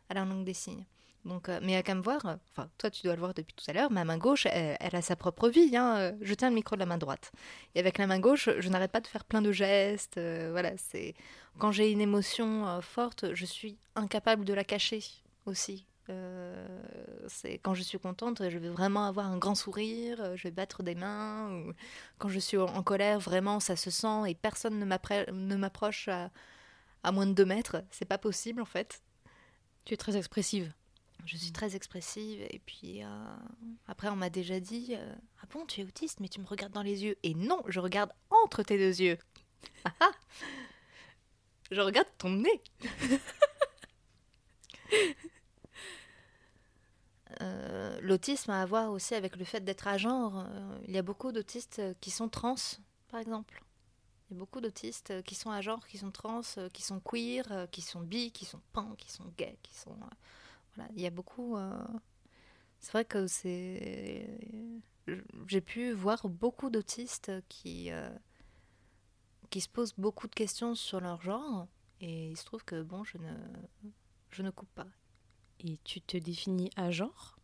à 0.09 0.15
la 0.15 0.25
langue 0.25 0.45
des 0.45 0.55
signes. 0.55 0.87
Donc, 1.25 1.49
mais 1.63 1.77
à 1.89 1.95
me 1.95 2.03
voir, 2.03 2.21
enfin, 2.51 2.69
toi 2.79 2.91
tu 2.91 3.03
dois 3.05 3.15
le 3.15 3.21
voir 3.21 3.33
depuis 3.33 3.55
tout 3.55 3.65
à 3.69 3.73
l'heure, 3.73 3.93
ma 3.93 4.05
main 4.05 4.19
gauche, 4.19 4.47
elle, 4.47 4.97
a 4.97 5.03
sa 5.03 5.15
propre 5.15 5.49
vie. 5.49 5.77
Hein, 5.77 6.15
je 6.21 6.35
tiens 6.35 6.49
le 6.49 6.55
micro 6.55 6.75
de 6.75 6.81
la 6.81 6.87
main 6.87 6.99
droite. 6.99 7.31
Et 7.75 7.79
avec 7.81 7.99
la 7.99 8.07
main 8.09 8.19
gauche, 8.19 8.49
je 8.59 8.69
n'arrête 8.69 8.91
pas 8.91 9.01
de 9.01 9.07
faire 9.07 9.25
plein 9.25 9.41
de 9.41 9.53
gestes. 9.53 10.21
voilà, 10.51 10.73
c'est 10.77 11.15
quand 11.59 11.71
j'ai 11.71 11.93
une 11.93 12.01
émotion 12.01 12.81
forte, 12.83 13.35
je 13.35 13.45
suis 13.45 13.79
incapable 13.95 14.45
de 14.45 14.55
la 14.55 14.65
cacher 14.65 15.05
aussi. 15.47 15.87
Euh, 16.11 16.67
c'est 17.29 17.59
quand 17.59 17.75
je 17.75 17.83
suis 17.83 17.99
contente, 17.99 18.49
je 18.49 18.59
vais 18.59 18.69
vraiment 18.69 19.07
avoir 19.07 19.27
un 19.27 19.39
grand 19.39 19.55
sourire, 19.55 20.21
euh, 20.21 20.37
je 20.37 20.45
vais 20.45 20.51
battre 20.51 20.83
des 20.83 20.95
mains. 20.95 21.51
Ou 21.53 21.73
quand 22.19 22.29
je 22.29 22.39
suis 22.39 22.59
en 22.59 22.83
colère, 22.83 23.21
vraiment, 23.21 23.61
ça 23.61 23.77
se 23.77 23.91
sent 23.91 24.29
et 24.29 24.35
personne 24.35 24.79
ne 24.79 25.57
m'approche 25.57 26.09
à, 26.09 26.31
à, 27.03 27.13
moins 27.13 27.27
de 27.27 27.33
deux 27.33 27.45
mètres. 27.45 27.85
C'est 27.91 28.05
pas 28.05 28.19
possible 28.19 28.61
en 28.61 28.67
fait. 28.67 29.03
Tu 29.85 29.95
es 29.95 29.97
très 29.97 30.17
expressive. 30.17 30.73
Je 31.25 31.37
suis 31.37 31.53
très 31.53 31.77
expressive 31.77 32.41
et 32.51 32.61
puis 32.67 33.05
euh, 33.05 33.07
après 33.87 34.09
on 34.09 34.17
m'a 34.17 34.31
déjà 34.31 34.59
dit 34.59 34.97
ah 35.41 35.47
bon 35.51 35.65
tu 35.67 35.81
es 35.81 35.85
autiste 35.85 36.19
mais 36.19 36.29
tu 36.29 36.41
me 36.41 36.47
regardes 36.47 36.73
dans 36.73 36.83
les 36.83 37.05
yeux 37.05 37.17
et 37.23 37.35
non 37.35 37.63
je 37.69 37.79
regarde 37.79 38.11
entre 38.31 38.63
tes 38.63 38.77
deux 38.77 39.01
yeux. 39.01 39.19
Ah, 39.85 39.93
ah. 40.01 40.11
je 41.71 41.81
regarde 41.81 42.09
ton 42.19 42.31
nez. 42.31 42.63
Euh, 47.41 47.99
l'autisme 48.03 48.51
a 48.51 48.61
à 48.61 48.67
voir 48.67 48.93
aussi 48.93 49.15
avec 49.15 49.37
le 49.37 49.45
fait 49.45 49.61
d'être 49.61 49.89
à 49.89 49.97
genre. 49.97 50.45
Euh, 50.47 50.79
il 50.87 50.95
y 50.95 50.99
a 50.99 51.03
beaucoup 51.03 51.33
d'autistes 51.33 51.81
qui 52.01 52.11
sont 52.11 52.29
trans, 52.29 52.55
par 53.09 53.21
exemple. 53.21 53.65
Il 54.31 54.35
y 54.35 54.37
a 54.37 54.39
beaucoup 54.39 54.61
d'autistes 54.61 55.23
qui 55.23 55.35
sont 55.35 55.51
à 55.51 55.61
genre, 55.61 55.87
qui 55.87 55.99
sont 55.99 56.11
trans, 56.11 56.43
qui 56.73 56.83
sont 56.83 57.01
queer, 57.01 57.67
qui 57.73 57.81
sont 57.81 58.01
bi, 58.01 58.31
qui 58.33 58.45
sont 58.45 58.61
pan, 58.73 58.95
qui 58.97 59.11
sont 59.11 59.25
gays, 59.37 59.59
qui 59.63 59.75
sont. 59.75 59.97
Euh, 60.79 60.83
il 60.97 61.03
y 61.03 61.07
a 61.07 61.11
beaucoup. 61.11 61.57
C'est 62.79 62.93
vrai 62.93 63.05
que 63.05 63.27
c'est. 63.27 64.39
J'ai 65.47 65.61
pu 65.61 65.93
voir 65.93 66.29
beaucoup 66.29 66.71
d'autistes 66.71 67.33
qui. 67.49 67.91
qui 69.51 69.61
se 69.61 69.69
posent 69.69 69.95
beaucoup 69.97 70.29
de 70.29 70.35
questions 70.35 70.75
sur 70.75 71.01
leur 71.01 71.21
genre. 71.23 71.69
Et 72.01 72.31
il 72.31 72.37
se 72.37 72.45
trouve 72.45 72.65
que, 72.65 72.83
bon, 72.83 73.05
je 73.05 73.17
ne, 73.19 73.33
je 74.31 74.43
ne 74.43 74.51
coupe 74.51 74.71
pas 74.75 74.89
et 75.63 75.79
tu 75.85 76.01
te 76.01 76.17
définis 76.17 76.71
à 76.77 76.91
genre? 76.91 77.37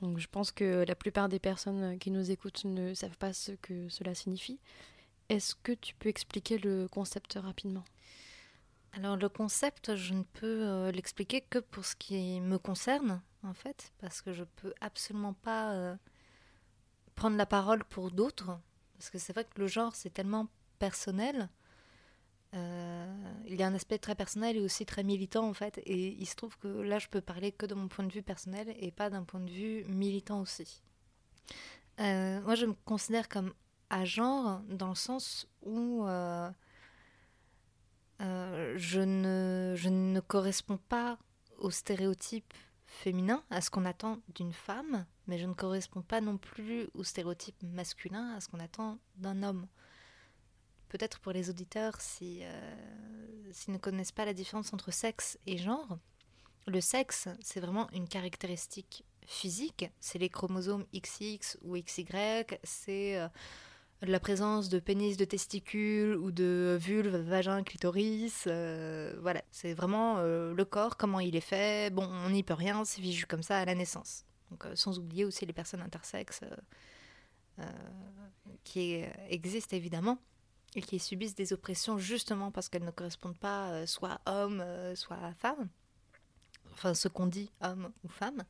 Donc 0.00 0.18
je 0.18 0.28
pense 0.28 0.50
que 0.50 0.84
la 0.86 0.94
plupart 0.94 1.28
des 1.28 1.38
personnes 1.38 1.98
qui 1.98 2.10
nous 2.10 2.30
écoutent 2.30 2.64
ne 2.64 2.94
savent 2.94 3.18
pas 3.18 3.32
ce 3.32 3.52
que 3.52 3.88
cela 3.88 4.14
signifie. 4.14 4.58
Est-ce 5.28 5.54
que 5.54 5.72
tu 5.72 5.94
peux 5.94 6.08
expliquer 6.08 6.58
le 6.58 6.88
concept 6.88 7.38
rapidement? 7.40 7.84
Alors 8.94 9.16
le 9.16 9.28
concept, 9.28 9.96
je 9.96 10.12
ne 10.12 10.22
peux 10.22 10.66
euh, 10.66 10.92
l'expliquer 10.92 11.40
que 11.40 11.58
pour 11.58 11.84
ce 11.84 11.96
qui 11.96 12.40
me 12.40 12.58
concerne, 12.58 13.22
en 13.42 13.54
fait, 13.54 13.92
parce 13.98 14.20
que 14.20 14.32
je 14.32 14.44
peux 14.44 14.74
absolument 14.82 15.32
pas 15.32 15.72
euh, 15.72 15.96
prendre 17.14 17.36
la 17.38 17.46
parole 17.46 17.84
pour 17.84 18.10
d'autres, 18.10 18.58
parce 18.98 19.08
que 19.08 19.18
c'est 19.18 19.32
vrai 19.32 19.44
que 19.44 19.58
le 19.58 19.66
genre, 19.66 19.94
c'est 19.94 20.10
tellement 20.12 20.48
personnel 20.78 21.48
euh, 22.54 23.32
il 23.46 23.54
y 23.54 23.62
a 23.62 23.66
un 23.66 23.72
aspect 23.72 23.96
très 23.96 24.14
personnel 24.14 24.58
et 24.58 24.60
aussi 24.60 24.84
très 24.84 25.02
militant 25.02 25.48
en 25.48 25.54
fait. 25.54 25.78
Et 25.86 26.08
il 26.08 26.26
se 26.26 26.36
trouve 26.36 26.58
que 26.58 26.68
là, 26.68 26.98
je 26.98 27.08
peux 27.08 27.22
parler 27.22 27.50
que 27.50 27.64
de 27.64 27.74
mon 27.74 27.88
point 27.88 28.04
de 28.04 28.12
vue 28.12 28.22
personnel 28.22 28.74
et 28.78 28.90
pas 28.90 29.08
d'un 29.08 29.22
point 29.22 29.40
de 29.40 29.50
vue 29.50 29.84
militant 29.86 30.38
aussi. 30.42 30.82
Moi, 31.98 32.54
je 32.54 32.66
me 32.66 32.74
considère 32.84 33.30
comme 33.30 33.54
à 33.88 34.04
genre 34.04 34.60
dans 34.68 34.90
le 34.90 34.94
sens 34.94 35.48
où 35.62 36.04
euh, 38.22 38.74
je, 38.76 39.00
ne, 39.00 39.74
je 39.76 39.88
ne 39.88 40.20
corresponds 40.20 40.78
pas 40.88 41.18
au 41.58 41.70
stéréotype 41.70 42.54
féminin, 42.86 43.42
à 43.50 43.60
ce 43.60 43.70
qu'on 43.70 43.84
attend 43.84 44.18
d'une 44.34 44.52
femme, 44.52 45.06
mais 45.26 45.38
je 45.38 45.46
ne 45.46 45.54
corresponds 45.54 46.02
pas 46.02 46.20
non 46.20 46.36
plus 46.36 46.88
au 46.94 47.04
stéréotype 47.04 47.62
masculin, 47.62 48.34
à 48.34 48.40
ce 48.40 48.48
qu'on 48.48 48.60
attend 48.60 48.98
d'un 49.16 49.42
homme 49.42 49.66
peut-être 50.92 51.20
pour 51.20 51.32
les 51.32 51.48
auditeurs, 51.48 51.96
euh, 52.20 52.74
s'ils 53.50 53.72
ne 53.72 53.78
connaissent 53.78 54.12
pas 54.12 54.26
la 54.26 54.34
différence 54.34 54.74
entre 54.74 54.90
sexe 54.90 55.38
et 55.46 55.56
genre, 55.56 55.98
le 56.66 56.82
sexe, 56.82 57.28
c'est 57.40 57.60
vraiment 57.60 57.90
une 57.92 58.06
caractéristique 58.06 59.04
physique. 59.26 59.86
C'est 60.00 60.18
les 60.18 60.28
chromosomes 60.28 60.84
XX 60.94 61.56
ou 61.62 61.76
XY, 61.78 62.04
c'est 62.62 63.18
euh, 63.18 63.28
la 64.02 64.20
présence 64.20 64.68
de 64.68 64.78
pénis, 64.78 65.16
de 65.16 65.24
testicules 65.24 66.16
ou 66.16 66.30
de 66.30 66.76
vulve, 66.80 67.16
vagin, 67.16 67.62
clitoris. 67.62 68.44
Euh, 68.46 69.14
voilà, 69.20 69.42
c'est 69.50 69.74
vraiment 69.74 70.20
le 70.22 70.64
corps, 70.64 70.96
comment 70.96 71.20
il 71.20 71.36
est 71.36 71.40
fait. 71.40 71.92
Bon, 71.92 72.08
on 72.26 72.30
n'y 72.30 72.42
peut 72.42 72.54
rien, 72.54 72.84
c'est 72.84 73.00
fichu 73.00 73.26
comme 73.26 73.42
ça 73.42 73.58
à 73.58 73.64
la 73.64 73.74
naissance. 73.74 74.24
Donc, 74.50 74.66
sans 74.74 74.98
oublier 74.98 75.24
aussi 75.24 75.46
les 75.46 75.52
personnes 75.52 75.82
intersexes 75.82 76.40
qui 78.64 79.02
existent 79.28 79.76
évidemment 79.76 80.18
et 80.74 80.82
qui 80.82 80.98
subissent 80.98 81.34
des 81.34 81.52
oppressions 81.52 81.98
justement 81.98 82.50
parce 82.50 82.68
qu'elles 82.68 82.84
ne 82.84 82.90
correspondent 82.90 83.38
pas 83.38 83.70
euh, 83.70 83.86
soit 83.86 84.20
homme, 84.26 84.60
euh, 84.60 84.94
soit 84.94 85.32
femme, 85.38 85.68
enfin 86.72 86.94
ce 86.94 87.08
qu'on 87.08 87.26
dit 87.26 87.50
homme 87.60 87.92
ou 88.04 88.08
femme, 88.08 88.42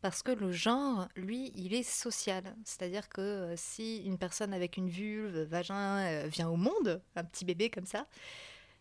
parce 0.00 0.22
que 0.22 0.32
le 0.32 0.52
genre, 0.52 1.08
lui, 1.16 1.52
il 1.54 1.74
est 1.74 1.82
social. 1.82 2.56
C'est-à-dire 2.64 3.08
que 3.08 3.20
euh, 3.20 3.54
si 3.56 3.98
une 4.04 4.18
personne 4.18 4.52
avec 4.52 4.76
une 4.76 4.88
vulve, 4.88 5.42
vagin, 5.42 6.26
vient 6.26 6.48
au 6.48 6.56
monde, 6.56 7.02
un 7.16 7.24
petit 7.24 7.44
bébé 7.44 7.70
comme 7.70 7.86
ça, 7.86 8.06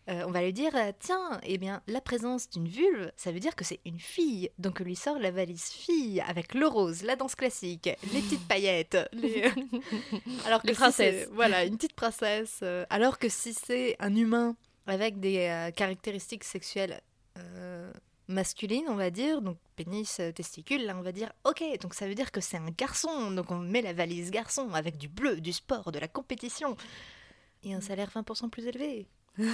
euh, 0.09 0.23
on 0.25 0.31
va 0.31 0.41
lui 0.41 0.53
dire 0.53 0.71
euh, 0.75 0.91
tiens, 0.97 1.39
eh 1.43 1.57
bien, 1.59 1.83
la 1.85 2.01
présence 2.01 2.49
d'une 2.49 2.67
vulve, 2.67 3.11
ça 3.15 3.31
veut 3.31 3.39
dire 3.39 3.55
que 3.55 3.63
c'est 3.63 3.79
une 3.85 3.99
fille. 3.99 4.49
Donc 4.57 4.77
on 4.81 4.83
lui 4.83 4.95
sort 4.95 5.19
la 5.19 5.29
valise 5.29 5.65
fille 5.65 6.19
avec 6.21 6.55
le 6.55 6.65
rose, 6.65 7.03
la 7.03 7.15
danse 7.15 7.35
classique, 7.35 7.89
les 8.13 8.21
petites 8.21 8.47
paillettes, 8.47 8.97
les... 9.13 9.51
alors 10.45 10.63
que 10.63 10.71
princesses. 10.71 11.29
voilà, 11.33 11.65
une 11.65 11.77
petite 11.77 11.93
princesse. 11.93 12.63
alors 12.89 13.19
que 13.19 13.29
si 13.29 13.53
c'est 13.53 13.95
un 13.99 14.15
humain 14.15 14.55
avec 14.87 15.19
des 15.19 15.71
caractéristiques 15.75 16.43
sexuelles 16.43 17.01
masculines, 18.29 18.85
on 18.87 18.95
va 18.95 19.09
dire, 19.09 19.41
donc 19.41 19.57
pénis, 19.75 20.21
testicule, 20.35 20.85
là 20.85 20.95
on 20.97 21.01
va 21.01 21.11
dire 21.11 21.31
ok, 21.43 21.63
donc 21.81 21.93
ça 21.93 22.07
veut 22.07 22.15
dire 22.15 22.31
que 22.31 22.39
c'est 22.39 22.57
un 22.57 22.71
garçon, 22.77 23.31
donc 23.31 23.51
on 23.51 23.57
met 23.57 23.81
la 23.81 23.91
valise 23.93 24.31
garçon 24.31 24.69
avec 24.73 24.97
du 24.97 25.09
bleu, 25.09 25.41
du 25.41 25.51
sport, 25.51 25.91
de 25.91 25.99
la 25.99 26.07
compétition 26.07 26.77
et 27.63 27.73
un 27.73 27.81
salaire 27.81 28.09
20% 28.09 28.49
plus 28.49 28.65
élevé. 28.67 29.07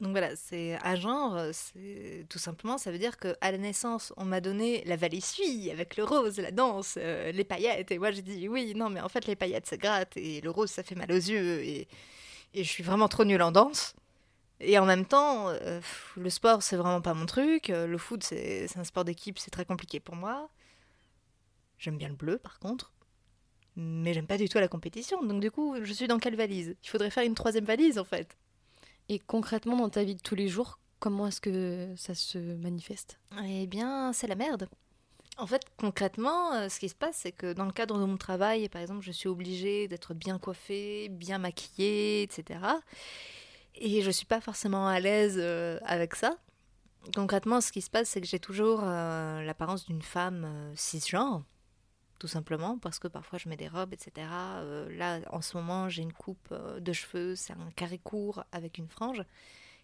Donc 0.00 0.10
voilà, 0.10 0.34
c'est 0.34 0.76
à 0.82 0.96
genre, 0.96 1.38
c'est 1.52 2.26
tout 2.28 2.40
simplement, 2.40 2.76
ça 2.76 2.90
veut 2.90 2.98
dire 2.98 3.16
que 3.18 3.36
à 3.40 3.52
la 3.52 3.58
naissance, 3.58 4.12
on 4.16 4.24
m'a 4.24 4.40
donné 4.40 4.82
la 4.84 4.96
valise 4.96 5.30
fille 5.30 5.70
avec 5.70 5.96
le 5.96 6.02
rose, 6.02 6.38
la 6.38 6.50
danse, 6.50 6.96
euh, 6.98 7.30
les 7.30 7.44
paillettes, 7.44 7.92
et 7.92 7.98
moi 8.00 8.10
j'ai 8.10 8.22
dit 8.22 8.48
oui, 8.48 8.72
non, 8.74 8.90
mais 8.90 9.00
en 9.00 9.08
fait 9.08 9.26
les 9.28 9.36
paillettes 9.36 9.66
ça 9.66 9.76
gratte 9.76 10.16
et 10.16 10.40
le 10.40 10.50
rose 10.50 10.72
ça 10.72 10.82
fait 10.82 10.96
mal 10.96 11.12
aux 11.12 11.14
yeux 11.14 11.62
et, 11.62 11.86
et 12.52 12.64
je 12.64 12.68
suis 12.68 12.82
vraiment 12.82 13.06
trop 13.06 13.24
nulle 13.24 13.42
en 13.42 13.52
danse. 13.52 13.94
Et 14.64 14.78
en 14.78 14.86
même 14.86 15.04
temps, 15.04 15.48
euh, 15.48 15.80
le 16.16 16.30
sport 16.30 16.62
c'est 16.62 16.76
vraiment 16.76 17.00
pas 17.00 17.14
mon 17.14 17.26
truc, 17.26 17.70
euh, 17.70 17.86
le 17.86 17.98
foot 17.98 18.22
c'est 18.22 18.68
un 18.76 18.84
sport 18.84 19.04
d'équipe, 19.04 19.38
c'est 19.38 19.50
très 19.50 19.64
compliqué 19.64 20.00
pour 20.00 20.16
moi. 20.16 20.48
J'aime 21.78 21.98
bien 21.98 22.08
le 22.08 22.14
bleu 22.14 22.38
par 22.38 22.58
contre 22.58 22.92
mais 23.76 24.12
j'aime 24.12 24.26
pas 24.26 24.38
du 24.38 24.48
tout 24.48 24.58
la 24.58 24.68
compétition. 24.68 25.22
Donc 25.22 25.40
du 25.40 25.50
coup, 25.50 25.76
je 25.82 25.92
suis 25.92 26.06
dans 26.06 26.18
quelle 26.18 26.36
valise? 26.36 26.76
Il 26.82 26.88
faudrait 26.88 27.10
faire 27.10 27.24
une 27.24 27.34
troisième 27.34 27.64
valise 27.64 27.98
en 27.98 28.04
fait. 28.04 28.36
Et 29.08 29.18
concrètement, 29.18 29.76
dans 29.76 29.88
ta 29.88 30.04
vie 30.04 30.14
de 30.14 30.20
tous 30.20 30.34
les 30.34 30.48
jours, 30.48 30.78
comment 30.98 31.26
est-ce 31.26 31.40
que 31.40 31.92
ça 31.96 32.14
se 32.14 32.38
manifeste? 32.38 33.18
Eh 33.44 33.66
bien, 33.66 34.12
c'est 34.12 34.26
la 34.26 34.34
merde. 34.34 34.68
En 35.38 35.46
fait, 35.46 35.62
concrètement, 35.78 36.52
euh, 36.52 36.68
ce 36.68 36.78
qui 36.78 36.90
se 36.90 36.94
passe, 36.94 37.16
c'est 37.16 37.32
que 37.32 37.54
dans 37.54 37.64
le 37.64 37.72
cadre 37.72 37.98
de 37.98 38.04
mon 38.04 38.18
travail, 38.18 38.68
par 38.68 38.82
exemple, 38.82 39.00
je 39.02 39.12
suis 39.12 39.28
obligée 39.28 39.88
d'être 39.88 40.12
bien 40.12 40.38
coiffée, 40.38 41.08
bien 41.08 41.38
maquillée, 41.38 42.22
etc. 42.22 42.60
Et 43.74 44.02
je 44.02 44.10
suis 44.10 44.26
pas 44.26 44.40
forcément 44.40 44.86
à 44.88 45.00
l'aise 45.00 45.36
euh, 45.38 45.78
avec 45.84 46.14
ça. 46.14 46.36
Concrètement, 47.14 47.60
ce 47.60 47.72
qui 47.72 47.82
se 47.82 47.90
passe, 47.90 48.08
c'est 48.08 48.20
que 48.20 48.26
j'ai 48.26 48.38
toujours 48.38 48.82
euh, 48.84 49.42
l'apparence 49.42 49.86
d'une 49.86 50.02
femme 50.02 50.72
cisgenre 50.76 51.42
tout 52.22 52.28
simplement, 52.28 52.78
parce 52.78 53.00
que 53.00 53.08
parfois 53.08 53.36
je 53.36 53.48
mets 53.48 53.56
des 53.56 53.66
robes, 53.66 53.92
etc. 53.92 54.28
Euh, 54.30 54.96
là, 54.96 55.18
en 55.32 55.42
ce 55.42 55.56
moment, 55.56 55.88
j'ai 55.88 56.02
une 56.02 56.12
coupe 56.12 56.50
euh, 56.52 56.78
de 56.78 56.92
cheveux, 56.92 57.34
c'est 57.34 57.52
un 57.52 57.72
carré 57.74 57.98
court 57.98 58.44
avec 58.52 58.78
une 58.78 58.86
frange, 58.86 59.24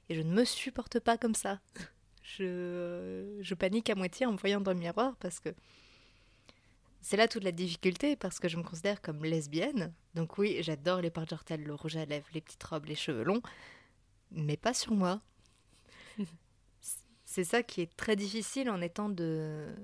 et 0.09 0.15
je 0.15 0.23
ne 0.23 0.33
me 0.33 0.45
supporte 0.45 1.01
pas 1.01 1.19
comme 1.19 1.35
ça. 1.35 1.59
Je, 2.23 3.55
panique 3.55 3.89
à 3.89 3.95
moitié 3.95 4.27
en 4.27 4.33
me 4.33 4.37
voyant 4.37 4.61
dans 4.61 4.73
le 4.73 4.79
miroir, 4.79 5.17
parce 5.19 5.41
que 5.41 5.49
c'est 7.01 7.17
là 7.17 7.27
toute 7.27 7.43
la 7.43 7.53
difficulté, 7.53 8.17
parce 8.17 8.39
que 8.39 8.49
je 8.49 8.59
me 8.59 8.63
considère 8.63 9.01
comme 9.01 9.25
lesbienne. 9.25 9.95
Donc 10.15 10.37
oui, 10.37 10.59
j'adore 10.61 11.01
les 11.01 11.11
porte 11.11 11.33
le 11.51 11.75
rouge 11.75 11.97
à 11.97 12.05
lèvres, 12.05 12.29
les 12.35 12.43
petites 12.43 12.63
robes, 12.63 12.85
les 12.85 12.95
cheveux 12.95 13.25
longs, 13.25 13.41
mais 14.31 14.57
pas 14.57 14.75
sur 14.75 14.93
moi. 14.93 15.21
c'est 17.25 17.45
ça 17.45 17.63
qui 17.63 17.81
est 17.81 17.97
très 17.97 18.17
difficile 18.17 18.71
en 18.71 18.81
étant 18.81 19.09
de 19.09 19.75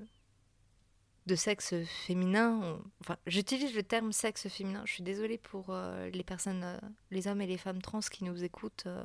de 1.27 1.35
sexe 1.35 1.75
féminin. 1.85 2.79
Enfin, 3.01 3.17
j'utilise 3.27 3.75
le 3.75 3.83
terme 3.83 4.13
sexe 4.13 4.49
féminin. 4.49 4.83
Je 4.85 4.93
suis 4.93 5.03
désolée 5.03 5.39
pour 5.39 5.71
euh, 5.71 6.11
les 6.11 6.25
personnes, 6.25 6.63
euh, 6.65 6.79
les 7.11 7.29
hommes 7.29 7.41
et 7.41 7.47
les 7.47 7.57
femmes 7.57 7.81
trans 7.81 8.01
qui 8.01 8.25
nous 8.25 8.45
écoutent 8.45 8.85
euh, 8.87 9.03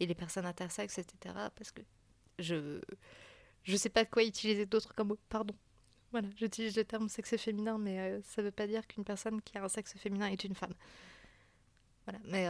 et 0.00 0.06
les 0.06 0.14
personnes 0.14 0.46
intersexes, 0.46 0.98
etc. 0.98 1.34
Parce 1.54 1.70
que 1.72 1.82
je 2.38 2.80
je 3.64 3.76
sais 3.76 3.90
pas 3.90 4.04
quoi 4.04 4.24
utiliser 4.24 4.66
d'autre 4.66 4.94
comme 4.94 5.08
mot. 5.08 5.18
Pardon. 5.28 5.54
Voilà, 6.10 6.28
j'utilise 6.36 6.76
le 6.76 6.84
terme 6.84 7.08
sexe 7.08 7.36
féminin, 7.36 7.76
mais 7.78 8.20
ça 8.22 8.40
veut 8.42 8.50
pas 8.50 8.66
dire 8.66 8.86
qu'une 8.86 9.04
personne 9.04 9.42
qui 9.42 9.58
a 9.58 9.64
un 9.64 9.68
sexe 9.68 9.94
féminin 9.98 10.28
est 10.28 10.42
une 10.42 10.54
femme. 10.54 10.74
Voilà, 12.06 12.18
mais 12.24 12.48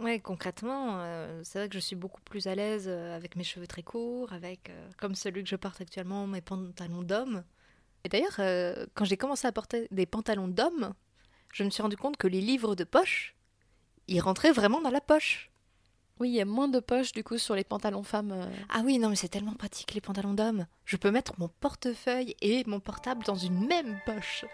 ouais, 0.00 0.20
concrètement, 0.20 1.04
c'est 1.42 1.58
vrai 1.58 1.68
que 1.68 1.74
je 1.74 1.80
suis 1.80 1.96
beaucoup 1.96 2.20
plus 2.22 2.46
à 2.46 2.54
l'aise 2.54 2.88
avec 2.88 3.36
mes 3.36 3.44
cheveux 3.44 3.66
très 3.66 3.82
courts, 3.82 4.32
avec 4.32 4.70
comme 4.98 5.14
celui 5.14 5.42
que 5.42 5.48
je 5.48 5.56
porte 5.56 5.80
actuellement, 5.80 6.26
mes 6.26 6.40
pantalons 6.40 7.02
d'homme. 7.02 7.44
Et 8.04 8.08
d'ailleurs, 8.08 8.36
euh, 8.38 8.86
quand 8.94 9.04
j'ai 9.04 9.16
commencé 9.16 9.46
à 9.46 9.52
porter 9.52 9.86
des 9.90 10.06
pantalons 10.06 10.48
d'homme, 10.48 10.92
je 11.52 11.64
me 11.64 11.70
suis 11.70 11.82
rendu 11.82 11.96
compte 11.96 12.16
que 12.16 12.26
les 12.26 12.40
livres 12.40 12.74
de 12.74 12.84
poche, 12.84 13.34
ils 14.08 14.20
rentraient 14.20 14.52
vraiment 14.52 14.80
dans 14.80 14.90
la 14.90 15.00
poche. 15.00 15.50
Oui, 16.18 16.30
il 16.30 16.34
y 16.34 16.40
a 16.40 16.44
moins 16.44 16.68
de 16.68 16.80
poches 16.80 17.12
du 17.12 17.24
coup 17.24 17.38
sur 17.38 17.54
les 17.54 17.64
pantalons 17.64 18.02
femmes. 18.02 18.32
Euh. 18.32 18.46
Ah 18.68 18.82
oui, 18.84 18.98
non, 18.98 19.08
mais 19.08 19.16
c'est 19.16 19.28
tellement 19.28 19.54
pratique 19.54 19.94
les 19.94 20.00
pantalons 20.00 20.34
d'homme. 20.34 20.66
Je 20.84 20.96
peux 20.96 21.10
mettre 21.10 21.34
mon 21.38 21.48
portefeuille 21.48 22.36
et 22.40 22.64
mon 22.66 22.80
portable 22.80 23.24
dans 23.24 23.36
une 23.36 23.66
même 23.66 23.98
poche. 24.04 24.44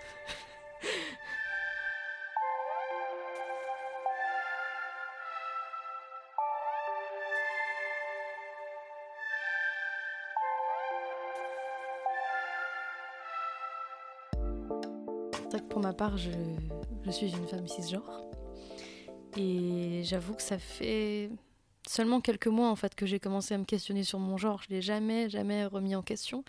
Pour 15.78 15.86
ma 15.86 15.92
part, 15.92 16.16
je, 16.18 16.32
suis 17.12 17.30
une 17.30 17.46
femme 17.46 17.68
cisgenre. 17.68 18.24
Et 19.36 20.02
j'avoue 20.02 20.34
que 20.34 20.42
ça 20.42 20.58
fait 20.58 21.30
seulement 21.86 22.20
quelques 22.20 22.48
mois 22.48 22.68
en 22.68 22.74
fait 22.74 22.96
que 22.96 23.06
j'ai 23.06 23.20
commencé 23.20 23.54
à 23.54 23.58
me 23.58 23.64
questionner 23.64 24.02
sur 24.02 24.18
mon 24.18 24.36
genre. 24.36 24.60
Je 24.64 24.74
l'ai 24.74 24.82
jamais, 24.82 25.30
jamais 25.30 25.64
remis 25.66 25.94
en 25.94 26.02
question 26.02 26.42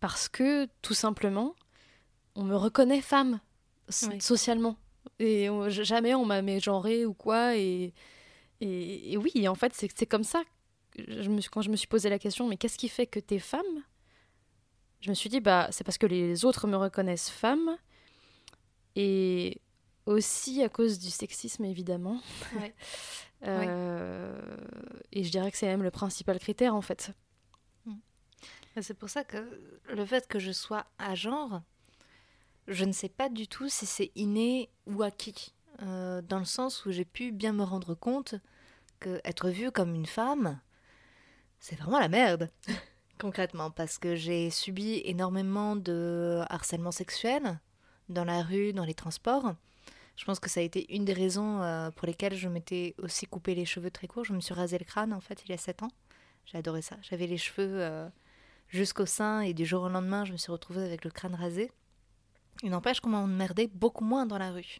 parce 0.00 0.28
que 0.28 0.66
tout 0.82 0.94
simplement, 0.94 1.54
on 2.34 2.42
me 2.42 2.56
reconnaît 2.56 3.02
femme 3.02 3.38
socialement 3.88 4.74
et 5.20 5.48
jamais 5.68 6.16
on 6.16 6.24
m'a 6.24 6.42
mégenrée 6.42 7.06
ou 7.06 7.14
quoi. 7.14 7.56
Et, 7.56 7.94
et, 8.60 9.16
oui, 9.16 9.46
en 9.46 9.54
fait, 9.54 9.72
c'est 9.74 10.06
comme 10.06 10.24
ça. 10.24 10.42
Je 10.98 11.28
me, 11.28 11.40
quand 11.48 11.62
je 11.62 11.70
me 11.70 11.76
suis 11.76 11.86
posé 11.86 12.08
la 12.08 12.18
question, 12.18 12.48
mais 12.48 12.56
qu'est-ce 12.56 12.78
qui 12.78 12.88
fait 12.88 13.06
que 13.06 13.20
tu 13.20 13.34
es 13.34 13.38
femme? 13.38 13.84
Je 15.02 15.10
me 15.10 15.14
suis 15.14 15.30
dit, 15.30 15.38
bah, 15.38 15.68
c'est 15.70 15.84
parce 15.84 15.98
que 15.98 16.06
les 16.06 16.44
autres 16.44 16.66
me 16.66 16.76
reconnaissent 16.76 17.30
femme 17.30 17.78
et 18.96 19.60
aussi 20.06 20.62
à 20.62 20.68
cause 20.68 20.98
du 20.98 21.10
sexisme, 21.10 21.64
évidemment. 21.64 22.20
Euh, 23.42 24.56
et 25.12 25.22
je 25.22 25.30
dirais 25.30 25.50
que 25.50 25.58
c'est 25.58 25.66
même 25.66 25.82
le 25.82 25.90
principal 25.90 26.38
critère, 26.38 26.74
en 26.74 26.80
fait. 26.80 27.12
Mm. 27.84 27.96
C'est 28.80 28.94
pour 28.98 29.10
ça 29.10 29.24
que 29.24 29.60
le 29.90 30.06
fait 30.06 30.26
que 30.26 30.38
je 30.38 30.52
sois 30.52 30.86
à 30.98 31.14
genre, 31.14 31.60
je 32.66 32.86
ne 32.86 32.92
sais 32.92 33.10
pas 33.10 33.28
du 33.28 33.46
tout 33.46 33.68
si 33.68 33.84
c'est 33.84 34.10
inné 34.14 34.70
ou 34.86 35.02
acquis. 35.02 35.54
Euh, 35.82 36.22
dans 36.22 36.38
le 36.38 36.46
sens 36.46 36.86
où 36.86 36.90
j'ai 36.90 37.04
pu 37.04 37.30
bien 37.30 37.52
me 37.52 37.62
rendre 37.62 37.94
compte 37.94 38.36
que 39.00 39.20
être 39.22 39.50
vue 39.50 39.70
comme 39.70 39.94
une 39.94 40.06
femme, 40.06 40.58
c'est 41.60 41.76
vraiment 41.76 42.00
la 42.00 42.08
merde, 42.08 42.50
concrètement, 43.20 43.70
parce 43.70 43.98
que 43.98 44.16
j'ai 44.16 44.48
subi 44.48 45.02
énormément 45.04 45.76
de 45.76 46.40
harcèlement 46.48 46.90
sexuel, 46.90 47.60
dans 48.08 48.24
la 48.24 48.42
rue, 48.42 48.72
dans 48.72 48.84
les 48.84 48.94
transports. 48.94 49.54
Je 50.16 50.24
pense 50.24 50.40
que 50.40 50.48
ça 50.48 50.60
a 50.60 50.62
été 50.62 50.94
une 50.94 51.04
des 51.04 51.12
raisons 51.12 51.62
euh, 51.62 51.90
pour 51.90 52.06
lesquelles 52.06 52.34
je 52.34 52.48
m'étais 52.48 52.94
aussi 52.98 53.26
coupé 53.26 53.54
les 53.54 53.66
cheveux 53.66 53.90
très 53.90 54.06
courts. 54.06 54.24
Je 54.24 54.32
me 54.32 54.40
suis 54.40 54.54
rasé 54.54 54.78
le 54.78 54.84
crâne 54.84 55.12
en 55.12 55.20
fait 55.20 55.42
il 55.44 55.50
y 55.50 55.54
a 55.54 55.58
7 55.58 55.82
ans. 55.82 55.90
J'ai 56.46 56.58
adoré 56.58 56.80
ça. 56.80 56.96
J'avais 57.02 57.26
les 57.26 57.36
cheveux 57.36 57.82
euh, 57.82 58.08
jusqu'au 58.68 59.04
sein 59.04 59.40
et 59.40 59.52
du 59.52 59.66
jour 59.66 59.82
au 59.82 59.88
lendemain, 59.88 60.24
je 60.24 60.32
me 60.32 60.36
suis 60.38 60.50
retrouvée 60.50 60.84
avec 60.84 61.04
le 61.04 61.10
crâne 61.10 61.34
rasé. 61.34 61.70
Il 62.62 62.70
n'empêche 62.70 63.00
qu'on 63.00 63.10
m'emmerdait 63.10 63.66
beaucoup 63.66 64.04
moins 64.04 64.24
dans 64.24 64.38
la 64.38 64.50
rue. 64.50 64.78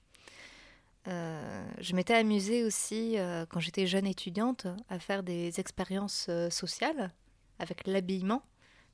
Euh, 1.09 1.67
je 1.79 1.95
m'étais 1.95 2.15
amusée 2.15 2.65
aussi 2.65 3.17
quand 3.51 3.61
j'étais 3.61 3.87
jeune 3.87 4.07
étudiante 4.07 4.67
à 4.89 4.99
faire 4.99 5.23
des 5.23 5.61
expériences 5.61 6.31
sociales 6.51 7.13
avec 7.59 7.87
l'habillement 7.87 8.43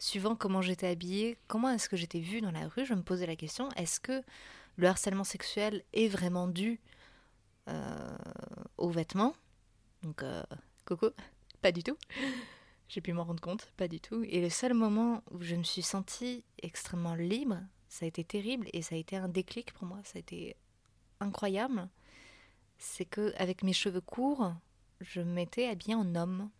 suivant 0.02 0.34
comment 0.34 0.62
j'étais 0.62 0.88
habillée, 0.88 1.38
comment 1.46 1.70
est-ce 1.70 1.88
que 1.88 1.96
j'étais 1.96 2.18
vue 2.18 2.40
dans 2.40 2.50
la 2.50 2.66
rue, 2.66 2.84
je 2.84 2.92
me 2.92 3.02
posais 3.02 3.24
la 3.24 3.36
question, 3.36 3.68
est-ce 3.76 4.00
que 4.00 4.24
le 4.76 4.88
harcèlement 4.88 5.22
sexuel 5.22 5.84
est 5.92 6.08
vraiment 6.08 6.48
dû 6.48 6.80
euh, 7.68 8.16
aux 8.78 8.90
vêtements? 8.90 9.32
Donc, 10.02 10.24
euh, 10.24 10.42
coco, 10.86 11.10
pas 11.60 11.70
du 11.70 11.84
tout. 11.84 11.96
J'ai 12.88 13.00
pu 13.00 13.12
m'en 13.12 13.22
rendre 13.22 13.40
compte, 13.40 13.70
pas 13.76 13.86
du 13.86 14.00
tout. 14.00 14.24
Et 14.24 14.40
le 14.40 14.50
seul 14.50 14.74
moment 14.74 15.22
où 15.30 15.40
je 15.40 15.54
me 15.54 15.62
suis 15.62 15.82
sentie 15.82 16.44
extrêmement 16.60 17.14
libre, 17.14 17.60
ça 17.88 18.04
a 18.04 18.08
été 18.08 18.24
terrible 18.24 18.68
et 18.72 18.82
ça 18.82 18.96
a 18.96 18.98
été 18.98 19.16
un 19.16 19.28
déclic 19.28 19.72
pour 19.72 19.86
moi, 19.86 20.00
ça 20.02 20.14
a 20.16 20.18
été 20.18 20.56
incroyable. 21.20 21.88
C'est 22.76 23.04
que 23.04 23.32
avec 23.36 23.62
mes 23.62 23.72
cheveux 23.72 24.00
courts, 24.00 24.52
je 25.00 25.20
m'étais 25.20 25.68
habillée 25.68 25.94
en 25.94 26.16
homme 26.16 26.50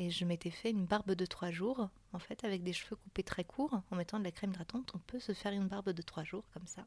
et 0.00 0.10
je 0.10 0.24
m'étais 0.24 0.50
fait 0.50 0.70
une 0.70 0.86
barbe 0.86 1.12
de 1.12 1.26
trois 1.26 1.50
jours 1.50 1.90
en 2.14 2.18
fait, 2.18 2.42
avec 2.44 2.62
des 2.62 2.72
cheveux 2.72 2.96
coupés 2.96 3.22
très 3.22 3.44
courts, 3.44 3.82
en 3.90 3.96
mettant 3.96 4.18
de 4.18 4.24
la 4.24 4.32
crème 4.32 4.50
hydratante, 4.50 4.92
on 4.94 4.98
peut 4.98 5.20
se 5.20 5.34
faire 5.34 5.52
une 5.52 5.68
barbe 5.68 5.90
de 5.90 6.00
trois 6.00 6.24
jours 6.24 6.44
comme 6.54 6.66
ça. 6.66 6.86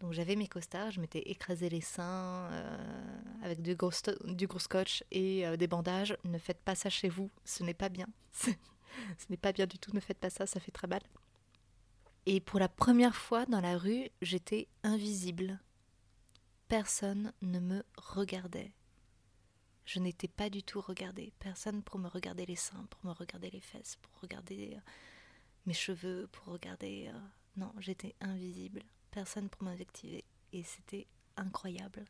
Donc 0.00 0.12
j'avais 0.12 0.36
mes 0.36 0.46
costards, 0.46 0.90
je 0.90 1.00
m'étais 1.00 1.22
écrasé 1.30 1.70
les 1.70 1.80
seins 1.80 2.50
euh, 2.52 3.20
avec 3.42 3.62
du 3.62 3.74
gros, 3.74 3.90
du 4.26 4.46
gros 4.46 4.58
scotch 4.58 5.02
et 5.12 5.46
euh, 5.46 5.56
des 5.56 5.66
bandages. 5.66 6.14
Ne 6.24 6.36
faites 6.36 6.60
pas 6.60 6.74
ça 6.74 6.90
chez 6.90 7.08
vous, 7.08 7.30
ce 7.46 7.62
n'est 7.62 7.72
pas 7.72 7.88
bien. 7.88 8.06
ce 8.32 8.50
n'est 9.30 9.38
pas 9.38 9.52
bien 9.52 9.66
du 9.66 9.78
tout, 9.78 9.94
ne 9.94 10.00
faites 10.00 10.18
pas 10.18 10.30
ça, 10.30 10.44
ça 10.44 10.60
fait 10.60 10.72
très 10.72 10.88
mal. 10.88 11.00
Et 12.26 12.40
pour 12.40 12.60
la 12.60 12.68
première 12.68 13.16
fois 13.16 13.46
dans 13.46 13.62
la 13.62 13.78
rue, 13.78 14.10
j'étais 14.20 14.68
invisible. 14.82 15.58
Personne 16.68 17.32
ne 17.40 17.60
me 17.60 17.82
regardait. 17.96 18.74
Je 19.84 19.98
n'étais 19.98 20.28
pas 20.28 20.50
du 20.50 20.62
tout 20.62 20.80
regardée. 20.80 21.32
Personne 21.38 21.82
pour 21.82 21.98
me 21.98 22.08
regarder 22.08 22.46
les 22.46 22.56
seins, 22.56 22.86
pour 22.90 23.04
me 23.04 23.12
regarder 23.12 23.50
les 23.50 23.60
fesses, 23.60 23.96
pour 24.02 24.20
regarder 24.22 24.74
euh, 24.74 24.80
mes 25.66 25.74
cheveux, 25.74 26.28
pour 26.32 26.52
regarder... 26.52 27.10
Non, 27.56 27.72
j'étais 27.78 28.14
invisible 28.20 28.82
personne 29.14 29.48
pour 29.48 29.62
m'invectiver. 29.62 30.24
Et 30.52 30.64
c'était 30.64 31.06
incroyable. 31.36 32.04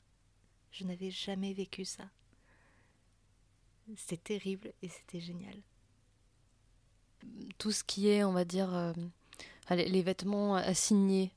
Je 0.72 0.84
n'avais 0.84 1.10
jamais 1.10 1.52
vécu 1.52 1.84
ça. 1.84 2.04
C'était 3.96 4.38
terrible 4.38 4.72
et 4.82 4.88
c'était 4.88 5.20
génial. 5.20 5.56
Tout 7.58 7.72
ce 7.72 7.84
qui 7.84 8.08
est, 8.08 8.24
on 8.24 8.32
va 8.32 8.44
dire, 8.44 8.74
euh, 8.74 8.92
les, 9.70 10.02
vêtements 10.02 10.56
assignés 10.56 11.32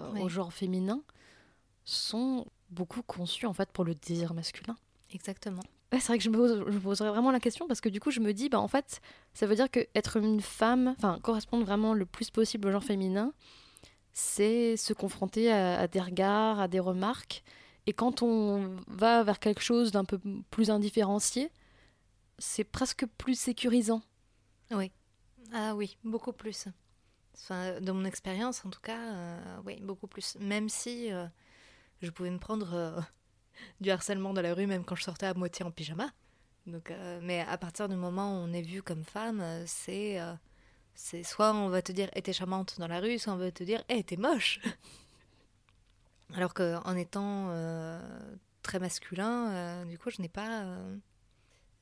euh, 0.00 0.20
au 0.20 0.28
genre 0.28 0.52
féminin 0.52 1.02
sont 1.84 2.46
beaucoup 2.70 3.02
conçus 3.02 3.46
en 3.46 3.52
fait 3.52 3.70
pour 3.70 3.84
le 3.84 3.94
désir 3.94 4.34
masculin. 4.34 4.76
Exactement. 5.12 5.62
C'est 6.00 6.08
vrai 6.08 6.18
que 6.18 6.24
je 6.24 6.30
me, 6.30 6.80
poserais 6.80 7.10
vraiment 7.10 7.30
la 7.30 7.40
question 7.40 7.66
parce 7.66 7.80
que 7.80 7.88
du 7.88 8.00
coup 8.00 8.10
je 8.10 8.20
me 8.20 8.32
dis, 8.32 8.48
bah 8.48 8.60
en 8.60 8.68
fait, 8.68 9.00
ça 9.34 9.46
veut 9.46 9.54
dire 9.54 9.70
que 9.70 9.80
être 9.94 10.16
une 10.16 10.40
femme, 10.40 10.94
enfin 10.96 11.18
correspondre 11.22 11.64
vraiment 11.64 11.94
le 11.94 12.06
plus 12.06 12.30
possible 12.30 12.68
au 12.68 12.72
genre 12.72 12.84
féminin, 12.84 13.32
c'est 14.12 14.76
se 14.76 14.92
confronter 14.92 15.50
à, 15.52 15.86
des 15.88 16.00
regards, 16.00 16.60
à 16.60 16.68
des 16.68 16.80
remarques. 16.80 17.42
Et 17.86 17.92
quand 17.92 18.22
on 18.22 18.76
va 18.86 19.22
vers 19.22 19.38
quelque 19.38 19.62
chose 19.62 19.90
d'un 19.90 20.04
peu 20.04 20.20
plus 20.50 20.70
indifférencié, 20.70 21.50
c'est 22.38 22.64
presque 22.64 23.06
plus 23.18 23.38
sécurisant. 23.38 24.02
Oui. 24.70 24.90
Ah 25.52 25.74
oui, 25.74 25.96
beaucoup 26.04 26.32
plus. 26.32 26.68
Enfin, 27.34 27.80
de 27.80 27.92
mon 27.92 28.04
expérience, 28.04 28.64
en 28.64 28.70
tout 28.70 28.80
cas, 28.80 28.98
euh, 28.98 29.56
oui, 29.64 29.80
beaucoup 29.82 30.06
plus. 30.06 30.36
Même 30.40 30.68
si 30.68 31.12
euh, 31.12 31.26
je 32.00 32.10
pouvais 32.10 32.30
me 32.30 32.38
prendre 32.38 32.72
euh, 32.74 33.00
du 33.80 33.90
harcèlement 33.90 34.32
dans 34.32 34.42
la 34.42 34.54
rue, 34.54 34.66
même 34.66 34.84
quand 34.84 34.96
je 34.96 35.04
sortais 35.04 35.26
à 35.26 35.34
moitié 35.34 35.64
en 35.64 35.70
pyjama. 35.70 36.10
Donc, 36.66 36.92
mais 37.22 37.40
à 37.40 37.58
partir 37.58 37.88
du 37.88 37.96
moment 37.96 38.34
où 38.34 38.44
on 38.44 38.52
est 38.52 38.62
vu 38.62 38.82
comme 38.82 39.04
femme, 39.04 39.42
c'est 39.66 40.20
c'est 40.94 41.22
soit 41.22 41.54
on 41.54 41.68
va 41.68 41.82
te 41.82 41.92
dire, 41.92 42.10
eh, 42.14 42.22
t'es 42.22 42.32
charmante 42.32 42.78
dans 42.78 42.86
la 42.86 43.00
rue, 43.00 43.18
soit 43.18 43.32
on 43.32 43.36
va 43.36 43.50
te 43.50 43.64
dire, 43.64 43.82
eh, 43.88 44.02
t'es 44.04 44.16
moche. 44.16 44.60
Alors 46.34 46.54
qu'en 46.54 46.96
étant 46.96 47.48
euh, 47.50 48.00
très 48.62 48.78
masculin, 48.78 49.50
euh, 49.50 49.84
du 49.84 49.98
coup, 49.98 50.10
je 50.10 50.22
n'ai 50.22 50.28
pas. 50.28 50.62
Euh, 50.62 50.96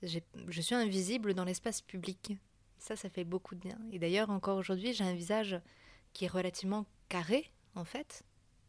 je 0.02 0.61
suis 0.61 0.74
invisible 0.74 1.35
dans 1.35 1.44
l'espace 1.44 1.83
public. 1.83 2.33
Ça, 2.78 2.96
ça 2.96 3.11
fait 3.11 3.24
beaucoup 3.24 3.54
de 3.54 3.61
bien. 3.61 3.78
Et 3.92 3.98
d'ailleurs, 3.98 4.30
encore 4.30 4.56
aujourd'hui, 4.56 4.94
j'ai 4.94 5.04
un 5.04 5.14
visage 5.14 5.61
qui 6.14 6.24
est 6.24 6.28
relativement 6.28 6.87
carré, 7.09 7.50
en 7.74 7.85
fait. 7.85 8.24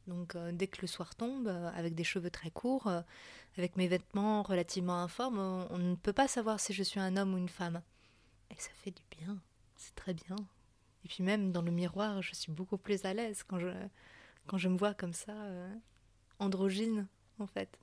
Donc, 0.07 0.35
dès 0.53 0.67
que 0.67 0.81
le 0.81 0.87
soir 0.87 1.15
tombe, 1.15 1.47
avec 1.47 1.95
des 1.95 2.03
cheveux 2.03 2.31
très 2.31 2.51
courts, 2.51 2.91
avec 3.57 3.77
mes 3.77 3.87
vêtements 3.87 4.43
relativement 4.43 5.01
informes, 5.01 5.39
on 5.69 5.77
ne 5.77 5.95
peut 5.95 6.13
pas 6.13 6.27
savoir 6.27 6.59
si 6.59 6.73
je 6.73 6.83
suis 6.83 6.99
un 6.99 7.17
homme 7.17 7.33
ou 7.33 7.37
une 7.37 7.49
femme. 7.49 7.81
Et 8.49 8.55
ça 8.57 8.71
fait 8.83 8.91
du 8.91 9.03
bien 9.11 9.39
c'est 9.81 9.95
très 9.95 10.13
bien. 10.13 10.35
Et 11.03 11.07
puis 11.07 11.23
même 11.23 11.51
dans 11.51 11.61
le 11.61 11.71
miroir, 11.71 12.21
je 12.21 12.35
suis 12.35 12.51
beaucoup 12.51 12.77
plus 12.77 13.03
à 13.05 13.13
l'aise 13.13 13.43
quand 13.43 13.59
je, 13.59 13.69
quand 14.47 14.57
je 14.57 14.69
me 14.69 14.77
vois 14.77 14.93
comme 14.93 15.13
ça, 15.13 15.31
euh, 15.31 15.73
androgyne 16.39 17.07
en 17.39 17.47
fait. 17.47 17.79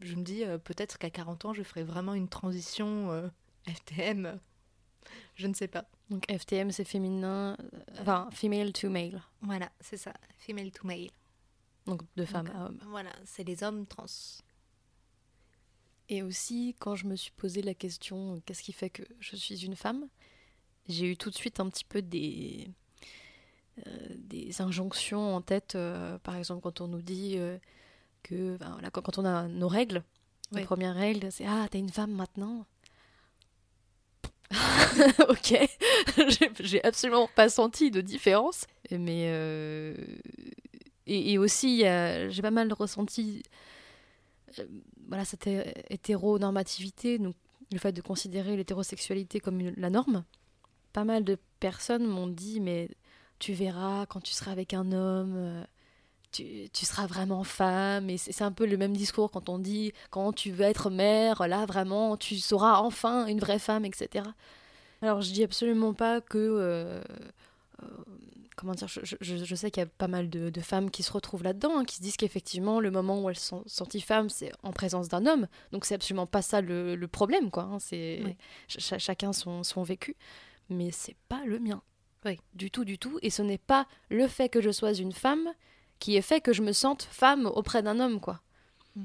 Je 0.00 0.14
me 0.14 0.22
dis 0.22 0.44
euh, 0.44 0.58
peut-être 0.58 0.98
qu'à 0.98 1.10
40 1.10 1.46
ans, 1.46 1.54
je 1.54 1.62
ferai 1.62 1.84
vraiment 1.84 2.14
une 2.14 2.28
transition 2.28 3.10
euh, 3.10 3.28
FTM. 3.66 4.38
Je 5.34 5.46
ne 5.46 5.54
sais 5.54 5.68
pas. 5.68 5.86
Donc 6.10 6.24
FTM, 6.30 6.70
c'est 6.70 6.84
féminin, 6.84 7.56
enfin 8.00 8.28
female 8.32 8.72
to 8.72 8.90
male. 8.90 9.22
Voilà, 9.40 9.70
c'est 9.80 9.96
ça, 9.96 10.12
female 10.38 10.70
to 10.70 10.86
male. 10.86 11.10
Donc 11.86 12.02
de 12.16 12.24
femme 12.24 12.50
à 12.54 12.66
homme. 12.66 12.78
Voilà, 12.88 13.10
c'est 13.24 13.44
les 13.44 13.62
hommes 13.62 13.86
trans. 13.86 14.06
Et 16.08 16.22
aussi, 16.22 16.76
quand 16.78 16.94
je 16.94 17.06
me 17.06 17.16
suis 17.16 17.30
posé 17.32 17.62
la 17.62 17.74
question, 17.74 18.42
qu'est-ce 18.44 18.62
qui 18.62 18.72
fait 18.72 18.90
que 18.90 19.02
je 19.20 19.36
suis 19.36 19.64
une 19.64 19.76
femme 19.76 20.08
j'ai 20.88 21.10
eu 21.10 21.16
tout 21.16 21.30
de 21.30 21.34
suite 21.34 21.60
un 21.60 21.68
petit 21.68 21.84
peu 21.84 22.02
des, 22.02 22.68
euh, 23.86 24.08
des 24.16 24.60
injonctions 24.60 25.34
en 25.34 25.40
tête. 25.40 25.74
Euh, 25.74 26.18
par 26.18 26.36
exemple, 26.36 26.62
quand 26.62 26.80
on 26.80 26.88
nous 26.88 27.02
dit 27.02 27.34
euh, 27.36 27.58
que 28.22 28.56
voilà, 28.58 28.90
quand, 28.90 29.18
on 29.18 29.24
a 29.24 29.48
nos 29.48 29.68
règles, 29.68 30.02
les 30.52 30.64
premières 30.64 30.94
règles, 30.94 31.30
c'est 31.30 31.46
Ah, 31.46 31.66
t'es 31.70 31.78
une 31.78 31.90
femme 31.90 32.12
maintenant. 32.12 32.66
ok, 35.28 35.68
j'ai 36.60 36.84
absolument 36.84 37.28
pas 37.34 37.48
senti 37.48 37.90
de 37.90 38.00
différence. 38.00 38.66
Mais. 38.90 39.24
Et, 41.06 41.32
et, 41.32 41.38
aussi, 41.38 41.78
j'ai 41.80 42.42
pas 42.42 42.50
mal 42.50 42.72
ressenti 42.72 43.42
voilà, 45.08 45.24
cette 45.24 45.48
hétéronormativité, 45.90 47.18
donc 47.18 47.34
le 47.72 47.78
fait 47.78 47.92
de 47.92 48.00
considérer 48.00 48.56
l'hétérosexualité 48.56 49.40
comme 49.40 49.60
la 49.76 49.90
norme 49.90 50.24
pas 50.92 51.04
mal 51.04 51.24
de 51.24 51.38
personnes 51.60 52.06
m'ont 52.06 52.26
dit 52.26 52.60
mais 52.60 52.88
tu 53.38 53.52
verras 53.52 54.06
quand 54.06 54.20
tu 54.20 54.32
seras 54.32 54.52
avec 54.52 54.74
un 54.74 54.92
homme, 54.92 55.34
euh, 55.36 55.64
tu, 56.30 56.68
tu 56.72 56.84
seras 56.86 57.06
vraiment 57.06 57.44
femme. 57.44 58.08
Et 58.10 58.18
c'est 58.18 58.42
un 58.42 58.52
peu 58.52 58.66
le 58.66 58.76
même 58.76 58.96
discours 58.96 59.30
quand 59.30 59.48
on 59.48 59.58
dit 59.58 59.92
quand 60.10 60.32
tu 60.32 60.50
veux 60.52 60.64
être 60.64 60.90
mère, 60.90 61.46
là 61.48 61.66
vraiment 61.66 62.16
tu 62.16 62.36
seras 62.38 62.78
enfin 62.80 63.26
une 63.26 63.40
vraie 63.40 63.58
femme, 63.58 63.84
etc. 63.84 64.24
Alors 65.02 65.20
je 65.20 65.32
dis 65.32 65.42
absolument 65.42 65.94
pas 65.94 66.20
que... 66.20 66.38
Euh, 66.38 67.02
euh, 67.82 67.86
comment 68.56 68.74
dire, 68.74 68.88
je, 68.88 69.00
je, 69.02 69.36
je 69.44 69.54
sais 69.54 69.70
qu'il 69.70 69.82
y 69.82 69.86
a 69.86 69.88
pas 69.88 70.08
mal 70.08 70.30
de, 70.30 70.50
de, 70.50 70.60
femmes 70.60 70.90
qui 70.90 71.02
se 71.02 71.10
retrouvent 71.12 71.42
là-dedans, 71.42 71.78
hein, 71.78 71.84
qui 71.84 71.96
se 71.96 72.02
disent 72.02 72.16
qu'effectivement, 72.16 72.80
le 72.80 72.90
moment 72.90 73.20
où 73.20 73.28
elles 73.28 73.38
sont 73.38 73.64
senties 73.66 74.00
femmes, 74.00 74.28
c'est 74.28 74.52
en 74.62 74.72
présence 74.72 75.08
d'un 75.08 75.26
homme. 75.26 75.48
Donc 75.72 75.84
c'est 75.84 75.94
absolument 75.94 76.26
pas 76.26 76.42
ça 76.42 76.60
le, 76.60 76.94
le 76.94 77.08
problème, 77.08 77.50
quoi. 77.50 77.64
Hein, 77.64 77.78
c'est 77.80 78.22
chacun 78.68 79.32
son, 79.32 79.62
son 79.64 79.82
vécu 79.82 80.16
mais 80.72 80.90
c'est 80.90 81.16
pas 81.28 81.44
le 81.44 81.58
mien. 81.58 81.82
Oui. 82.24 82.40
Du 82.54 82.70
tout, 82.70 82.84
du 82.84 82.98
tout. 82.98 83.18
Et 83.22 83.30
ce 83.30 83.42
n'est 83.42 83.58
pas 83.58 83.86
le 84.08 84.26
fait 84.26 84.48
que 84.48 84.60
je 84.60 84.70
sois 84.70 84.92
une 84.94 85.12
femme 85.12 85.48
qui 85.98 86.16
est 86.16 86.22
fait 86.22 86.40
que 86.40 86.52
je 86.52 86.62
me 86.62 86.72
sente 86.72 87.02
femme 87.02 87.46
auprès 87.46 87.82
d'un 87.82 88.00
homme, 88.00 88.20
quoi. 88.20 88.40
Mm. 88.96 89.04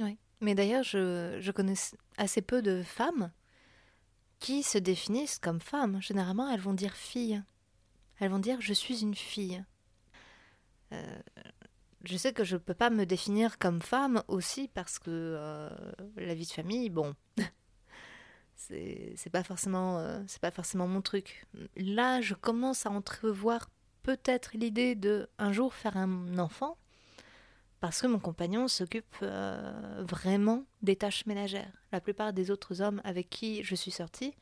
Oui. 0.00 0.18
Mais 0.40 0.54
d'ailleurs, 0.54 0.82
je, 0.82 1.38
je 1.40 1.52
connais 1.52 1.74
assez 2.16 2.42
peu 2.42 2.62
de 2.62 2.82
femmes 2.82 3.30
qui 4.42 4.64
se 4.64 4.76
définissent 4.76 5.38
comme 5.38 5.60
femmes. 5.60 6.02
Généralement, 6.02 6.50
elles 6.50 6.60
vont 6.60 6.74
dire 6.74 6.94
fille. 6.94 7.40
Elles 8.18 8.30
vont 8.30 8.40
dire 8.40 8.60
je 8.60 8.72
suis 8.72 9.02
une 9.02 9.14
fille. 9.14 9.64
Euh, 10.92 11.22
je 12.02 12.16
sais 12.16 12.32
que 12.32 12.42
je 12.42 12.56
ne 12.56 12.60
peux 12.60 12.74
pas 12.74 12.90
me 12.90 13.06
définir 13.06 13.58
comme 13.58 13.80
femme 13.80 14.24
aussi 14.26 14.66
parce 14.66 14.98
que 14.98 15.10
euh, 15.10 15.70
la 16.16 16.34
vie 16.34 16.44
de 16.44 16.50
famille, 16.50 16.90
bon, 16.90 17.14
c'est 18.56 19.30
pas 19.30 19.44
forcément 19.44 20.00
euh, 20.00 20.20
c'est 20.26 20.42
pas 20.42 20.50
forcément 20.50 20.88
mon 20.88 21.02
truc. 21.02 21.46
Là, 21.76 22.20
je 22.20 22.34
commence 22.34 22.84
à 22.84 22.90
entrevoir 22.90 23.70
peut-être 24.02 24.50
l'idée 24.54 24.96
de 24.96 25.28
un 25.38 25.52
jour 25.52 25.72
faire 25.72 25.96
un 25.96 26.36
enfant 26.38 26.76
parce 27.82 28.00
que 28.00 28.06
mon 28.06 28.20
compagnon 28.20 28.68
s'occupe 28.68 29.16
euh, 29.22 30.04
vraiment 30.08 30.64
des 30.82 30.94
tâches 30.94 31.26
ménagères. 31.26 31.72
La 31.90 32.00
plupart 32.00 32.32
des 32.32 32.52
autres 32.52 32.80
hommes 32.80 33.00
avec 33.02 33.28
qui 33.28 33.64
je 33.64 33.74
suis 33.74 33.90
sortie, 33.90 34.36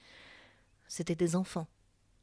c'était 0.88 1.14
des 1.14 1.37
enfants 1.37 1.66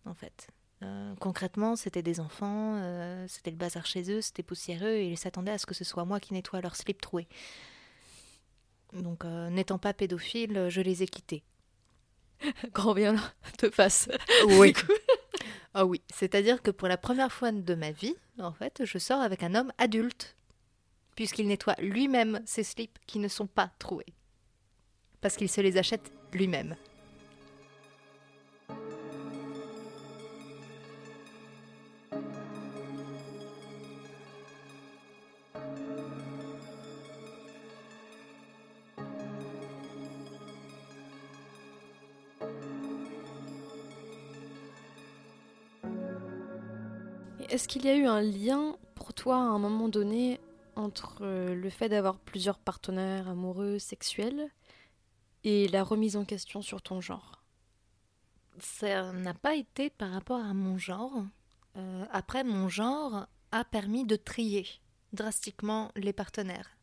en 0.06 0.13
fait. 0.13 0.49
Euh, 0.84 1.15
concrètement, 1.19 1.75
c'était 1.75 2.03
des 2.03 2.19
enfants, 2.19 2.80
c'était 3.27 3.49
le 3.49 3.58
bazar 3.58 3.88
chez 3.88 4.12
eux, 4.12 4.21
c'était 4.21 4.43
poussiéreux 4.43 4.91
et 4.91 5.10
ils 5.10 5.17
s'attendaient 5.17 5.53
à 5.53 5.58
ce 5.58 5.65
que 5.65 5.73
ce 5.73 5.84
soit 5.84 6.06
moi 6.06 6.19
qui 6.19 6.36
nettoie 6.36 6.62
leur 6.62 6.75
slip 6.75 7.01
troué. 7.01 7.27
Donc, 8.93 9.25
n'étant 9.25 9.80
pas 9.80 9.93
pédophile, 9.93 10.67
je 10.69 10.82
les 10.82 11.01
ai 11.01 11.08
quittés. 11.08 11.43
Grand 12.73 12.93
bien 12.93 13.15
te 13.58 13.71
fasse. 13.71 14.08
Oui. 14.60 14.75
Ah 15.73 15.86
oui, 15.86 16.01
c'est-à-dire 16.13 16.62
que 16.62 16.69
pour 16.69 16.88
la 16.88 16.97
première 16.97 17.32
fois 17.32 17.51
de 17.51 17.75
ma 17.75 17.91
vie, 17.91 18.15
en 18.38 18.53
fait, 18.53 18.86
je 18.86 18.97
sors 18.99 19.21
avec 19.21 19.41
un 19.41 19.56
homme 19.56 19.73
adulte, 19.80 20.38
puisqu'il 21.17 21.47
nettoie 21.47 21.73
lui-même 21.80 22.41
ses 22.45 22.63
slips 22.63 22.99
qui 23.08 23.17
ne 23.17 23.27
sont 23.27 23.47
pas 23.47 23.71
troués. 23.80 24.06
Parce 25.19 25.36
qu'il 25.36 25.49
se 25.49 25.60
les 25.62 25.77
achète 25.77 26.12
lui-même. 26.32 26.75
Est-ce 47.49 47.67
qu'il 47.67 47.86
y 47.86 47.89
a 47.89 47.95
eu 47.95 48.06
un 48.06 48.21
lien 48.21 48.75
pour 48.93 49.15
toi, 49.15 49.38
à 49.38 49.39
un 49.39 49.58
moment 49.58 49.89
donné, 49.89 50.39
entre 50.78 51.26
le 51.26 51.70
fait 51.70 51.90
d'avoir 51.90 52.20
plusieurs 52.20 52.60
partenaires 52.60 53.28
amoureux, 53.28 53.80
sexuels, 53.80 54.50
et 55.44 55.68
la 55.68 55.84
remise 55.84 56.16
en 56.16 56.26
question 56.26 56.62
sur 56.62 56.82
ton 56.82 57.02
genre 57.02 57.44
Ça 58.60 59.12
n'a 59.13 59.34
pas 59.34 59.56
été 59.56 59.90
par 59.90 60.12
rapport 60.12 60.40
à 60.40 60.54
mon 60.54 60.78
genre. 60.78 61.26
Euh, 61.78 62.06
après, 62.12 62.44
mon 62.44 62.70
genre 62.70 63.28
a 63.52 63.63
permis 63.63 64.06
de 64.06 64.16
trier 64.16 64.68
drastiquement 65.13 65.92
les 65.96 66.13
partenaires. 66.13 66.78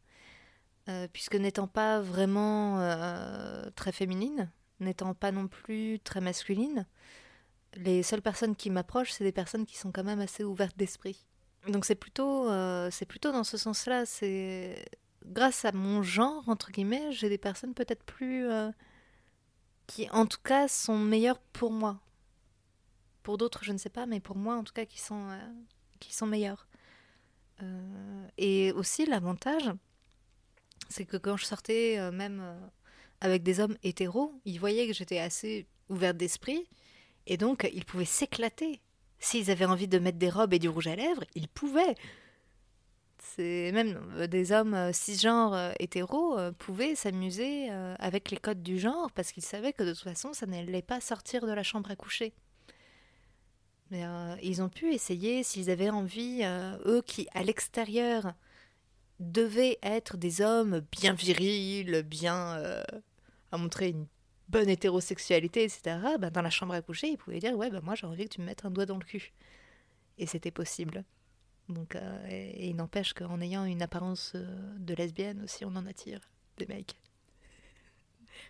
Euh, 0.88 1.08
puisque 1.12 1.36
n'étant 1.36 1.66
pas 1.66 2.00
vraiment 2.00 2.78
euh, 2.80 3.70
très 3.74 3.92
féminine, 3.92 4.50
n'étant 4.80 5.14
pas 5.14 5.32
non 5.32 5.48
plus 5.48 5.98
très 6.00 6.20
masculine, 6.20 6.86
les 7.74 8.02
seules 8.02 8.22
personnes 8.22 8.54
qui 8.54 8.70
m'approchent, 8.70 9.12
c'est 9.12 9.24
des 9.24 9.32
personnes 9.32 9.64
qui 9.64 9.78
sont 9.78 9.92
quand 9.92 10.04
même 10.04 10.20
assez 10.20 10.44
ouvertes 10.44 10.76
d'esprit. 10.76 11.24
Donc 11.68 11.84
c'est 11.84 11.94
plutôt, 11.94 12.48
c'est 12.90 13.06
plutôt 13.06 13.32
dans 13.32 13.44
ce 13.44 13.56
sens-là. 13.56 14.06
C'est 14.06 14.84
grâce 15.24 15.64
à 15.64 15.72
mon 15.72 16.02
genre 16.02 16.48
entre 16.48 16.70
guillemets, 16.70 17.12
j'ai 17.12 17.28
des 17.28 17.38
personnes 17.38 17.74
peut-être 17.74 18.04
plus 18.04 18.48
qui, 19.86 20.08
en 20.10 20.26
tout 20.26 20.40
cas, 20.42 20.68
sont 20.68 20.98
meilleures 20.98 21.38
pour 21.38 21.70
moi. 21.70 22.00
Pour 23.22 23.38
d'autres, 23.38 23.64
je 23.64 23.72
ne 23.72 23.78
sais 23.78 23.90
pas, 23.90 24.06
mais 24.06 24.20
pour 24.20 24.36
moi, 24.36 24.56
en 24.56 24.64
tout 24.64 24.72
cas, 24.72 24.84
qui 24.84 25.00
sont, 25.00 25.30
euh, 25.30 25.38
qui 26.00 26.14
sont 26.14 26.26
meilleurs. 26.26 26.66
Euh, 27.62 28.28
et 28.36 28.72
aussi, 28.72 29.06
l'avantage, 29.06 29.70
c'est 30.88 31.04
que 31.04 31.16
quand 31.16 31.36
je 31.36 31.44
sortais, 31.44 31.98
euh, 31.98 32.10
même 32.10 32.42
avec 33.20 33.42
des 33.42 33.60
hommes 33.60 33.76
hétéros, 33.82 34.34
ils 34.44 34.58
voyaient 34.58 34.86
que 34.86 34.92
j'étais 34.92 35.18
assez 35.18 35.66
ouverte 35.88 36.16
d'esprit, 36.16 36.66
et 37.26 37.36
donc 37.36 37.68
ils 37.72 37.84
pouvaient 37.84 38.04
s'éclater. 38.04 38.80
S'ils 39.24 39.50
avaient 39.50 39.64
envie 39.64 39.88
de 39.88 39.98
mettre 39.98 40.18
des 40.18 40.28
robes 40.28 40.52
et 40.52 40.58
du 40.58 40.68
rouge 40.68 40.86
à 40.86 40.96
lèvres, 40.96 41.24
ils 41.34 41.48
pouvaient. 41.48 41.94
Même 43.38 44.26
des 44.28 44.52
hommes 44.52 44.92
cisgenres 44.92 45.72
hétéros 45.80 46.38
pouvaient 46.58 46.94
s'amuser 46.94 47.70
avec 47.98 48.30
les 48.30 48.36
codes 48.36 48.62
du 48.62 48.78
genre 48.78 49.10
parce 49.12 49.32
qu'ils 49.32 49.44
savaient 49.44 49.72
que 49.72 49.82
de 49.82 49.92
toute 49.92 50.04
façon 50.04 50.34
ça 50.34 50.46
n'allait 50.46 50.82
pas 50.82 51.00
sortir 51.00 51.46
de 51.46 51.52
la 51.52 51.62
chambre 51.62 51.90
à 51.90 51.96
coucher. 51.96 52.34
Mais 53.90 54.04
euh, 54.04 54.36
ils 54.42 54.62
ont 54.62 54.68
pu 54.68 54.92
essayer, 54.92 55.42
s'ils 55.42 55.70
avaient 55.70 55.90
envie, 55.90 56.40
euh, 56.42 56.76
eux 56.86 57.02
qui, 57.02 57.28
à 57.34 57.42
l'extérieur, 57.42 58.34
devaient 59.20 59.78
être 59.82 60.16
des 60.16 60.40
hommes 60.40 60.80
bien 60.90 61.12
virils, 61.12 62.02
bien 62.02 62.56
euh, 62.56 62.82
à 63.52 63.58
montrer 63.58 63.90
une 63.90 64.06
bonne 64.48 64.68
hétérosexualité, 64.68 65.64
etc., 65.64 65.98
ben, 66.18 66.30
dans 66.30 66.42
la 66.42 66.50
chambre 66.50 66.74
à 66.74 66.82
coucher, 66.82 67.08
ils 67.08 67.16
pouvaient 67.16 67.40
dire 67.40 67.56
Ouais, 67.56 67.70
ben, 67.70 67.80
moi 67.82 67.94
j'ai 67.94 68.06
envie 68.06 68.24
que 68.24 68.34
tu 68.34 68.40
me 68.40 68.46
mettes 68.46 68.64
un 68.64 68.70
doigt 68.70 68.86
dans 68.86 68.98
le 68.98 69.04
cul. 69.04 69.32
Et 70.18 70.26
c'était 70.26 70.50
possible. 70.50 71.04
Donc, 71.68 71.96
et, 72.28 72.68
il 72.68 72.76
n'empêche 72.76 73.14
qu'en 73.14 73.40
ayant 73.40 73.64
une 73.64 73.82
apparence 73.82 74.34
de 74.34 74.94
lesbienne 74.94 75.42
aussi, 75.42 75.64
on 75.64 75.74
en 75.74 75.86
attire 75.86 76.20
des 76.58 76.66
mecs. 76.66 76.94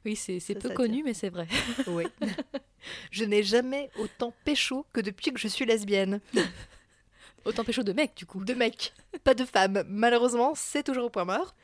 Oui, 0.04 0.16
c'est 0.16 0.54
peu 0.58 0.70
connu, 0.70 1.02
mais 1.02 1.14
c'est 1.14 1.30
vrai. 1.30 1.48
Oui. 1.86 2.04
je 3.10 3.24
n'ai 3.24 3.42
jamais 3.42 3.90
autant 3.98 4.34
pécho 4.44 4.86
que 4.92 5.00
depuis 5.00 5.32
que 5.32 5.40
je 5.40 5.48
suis 5.48 5.64
lesbienne. 5.64 6.20
autant 7.44 7.64
pécho 7.64 7.82
de 7.82 7.92
mecs, 7.92 8.16
du 8.16 8.26
coup. 8.26 8.44
De 8.44 8.54
mecs, 8.54 8.92
pas 9.22 9.34
de 9.34 9.44
femmes. 9.44 9.84
Malheureusement, 9.88 10.54
c'est 10.54 10.82
toujours 10.82 11.06
au 11.06 11.10
point 11.10 11.24
mort. 11.24 11.54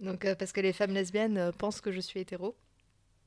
Donc, 0.00 0.24
euh, 0.24 0.34
parce 0.34 0.52
que 0.52 0.60
les 0.60 0.72
femmes 0.72 0.92
lesbiennes 0.92 1.38
euh, 1.38 1.52
pensent 1.52 1.80
que 1.80 1.90
je 1.90 2.00
suis 2.00 2.20
hétéro. 2.20 2.56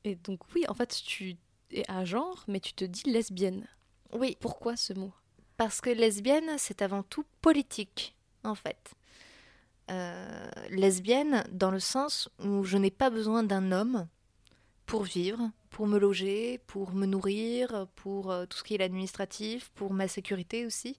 Et 0.03 0.15
donc, 0.15 0.41
oui, 0.55 0.65
en 0.67 0.73
fait, 0.73 1.01
tu 1.05 1.37
es 1.71 1.83
à 1.89 2.05
genre, 2.05 2.43
mais 2.47 2.59
tu 2.59 2.73
te 2.73 2.85
dis 2.85 3.03
lesbienne. 3.05 3.67
Oui. 4.13 4.37
Pourquoi 4.39 4.75
ce 4.75 4.93
mot? 4.93 5.13
Parce 5.57 5.81
que 5.81 5.89
lesbienne, 5.89 6.55
c'est 6.57 6.81
avant 6.81 7.03
tout 7.03 7.25
politique, 7.41 8.15
en 8.43 8.55
fait. 8.55 8.93
Euh, 9.91 10.49
lesbienne 10.69 11.43
dans 11.51 11.71
le 11.71 11.79
sens 11.79 12.29
où 12.39 12.63
je 12.63 12.77
n'ai 12.77 12.91
pas 12.91 13.09
besoin 13.09 13.43
d'un 13.43 13.71
homme 13.71 14.07
pour 14.85 15.03
vivre, 15.03 15.51
pour 15.71 15.87
me 15.87 15.97
loger, 15.97 16.59
pour 16.67 16.93
me 16.93 17.05
nourrir, 17.05 17.87
pour 17.95 18.31
euh, 18.31 18.45
tout 18.45 18.57
ce 18.57 18.63
qui 18.63 18.75
est 18.75 18.77
l'administratif, 18.77 19.69
pour 19.75 19.93
ma 19.93 20.07
sécurité 20.07 20.65
aussi. 20.65 20.97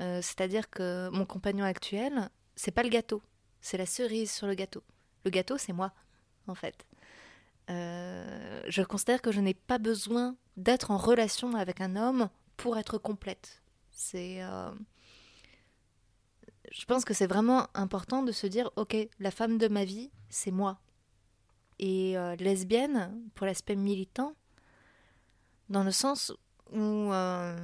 Euh, 0.00 0.20
c'est-à-dire 0.22 0.68
que 0.68 1.08
mon 1.10 1.24
compagnon 1.24 1.64
actuel, 1.64 2.28
c'est 2.56 2.70
pas 2.70 2.82
le 2.82 2.88
gâteau, 2.88 3.22
c'est 3.60 3.78
la 3.78 3.86
cerise 3.86 4.32
sur 4.32 4.46
le 4.46 4.54
gâteau. 4.54 4.82
Le 5.24 5.30
gâteau, 5.30 5.58
c'est 5.58 5.72
moi, 5.72 5.92
en 6.46 6.54
fait. 6.54 6.86
Euh, 7.70 8.62
je 8.68 8.82
considère 8.82 9.22
que 9.22 9.32
je 9.32 9.40
n'ai 9.40 9.54
pas 9.54 9.78
besoin 9.78 10.36
d'être 10.56 10.90
en 10.90 10.96
relation 10.96 11.54
avec 11.54 11.80
un 11.80 11.96
homme 11.96 12.28
pour 12.56 12.78
être 12.78 12.98
complète. 12.98 13.62
C'est, 13.90 14.40
je 16.70 16.84
pense 16.84 17.04
que 17.04 17.14
c'est 17.14 17.26
vraiment 17.26 17.66
important 17.74 18.22
de 18.22 18.32
se 18.32 18.46
dire, 18.46 18.70
ok, 18.76 18.96
la 19.18 19.30
femme 19.30 19.58
de 19.58 19.68
ma 19.68 19.84
vie, 19.84 20.10
c'est 20.28 20.50
moi 20.50 20.78
et 21.78 22.18
euh, 22.18 22.36
lesbienne 22.36 23.12
pour 23.34 23.46
l'aspect 23.46 23.76
militant, 23.76 24.34
dans 25.68 25.84
le 25.84 25.90
sens 25.90 26.32
où 26.72 27.12
euh, 27.12 27.56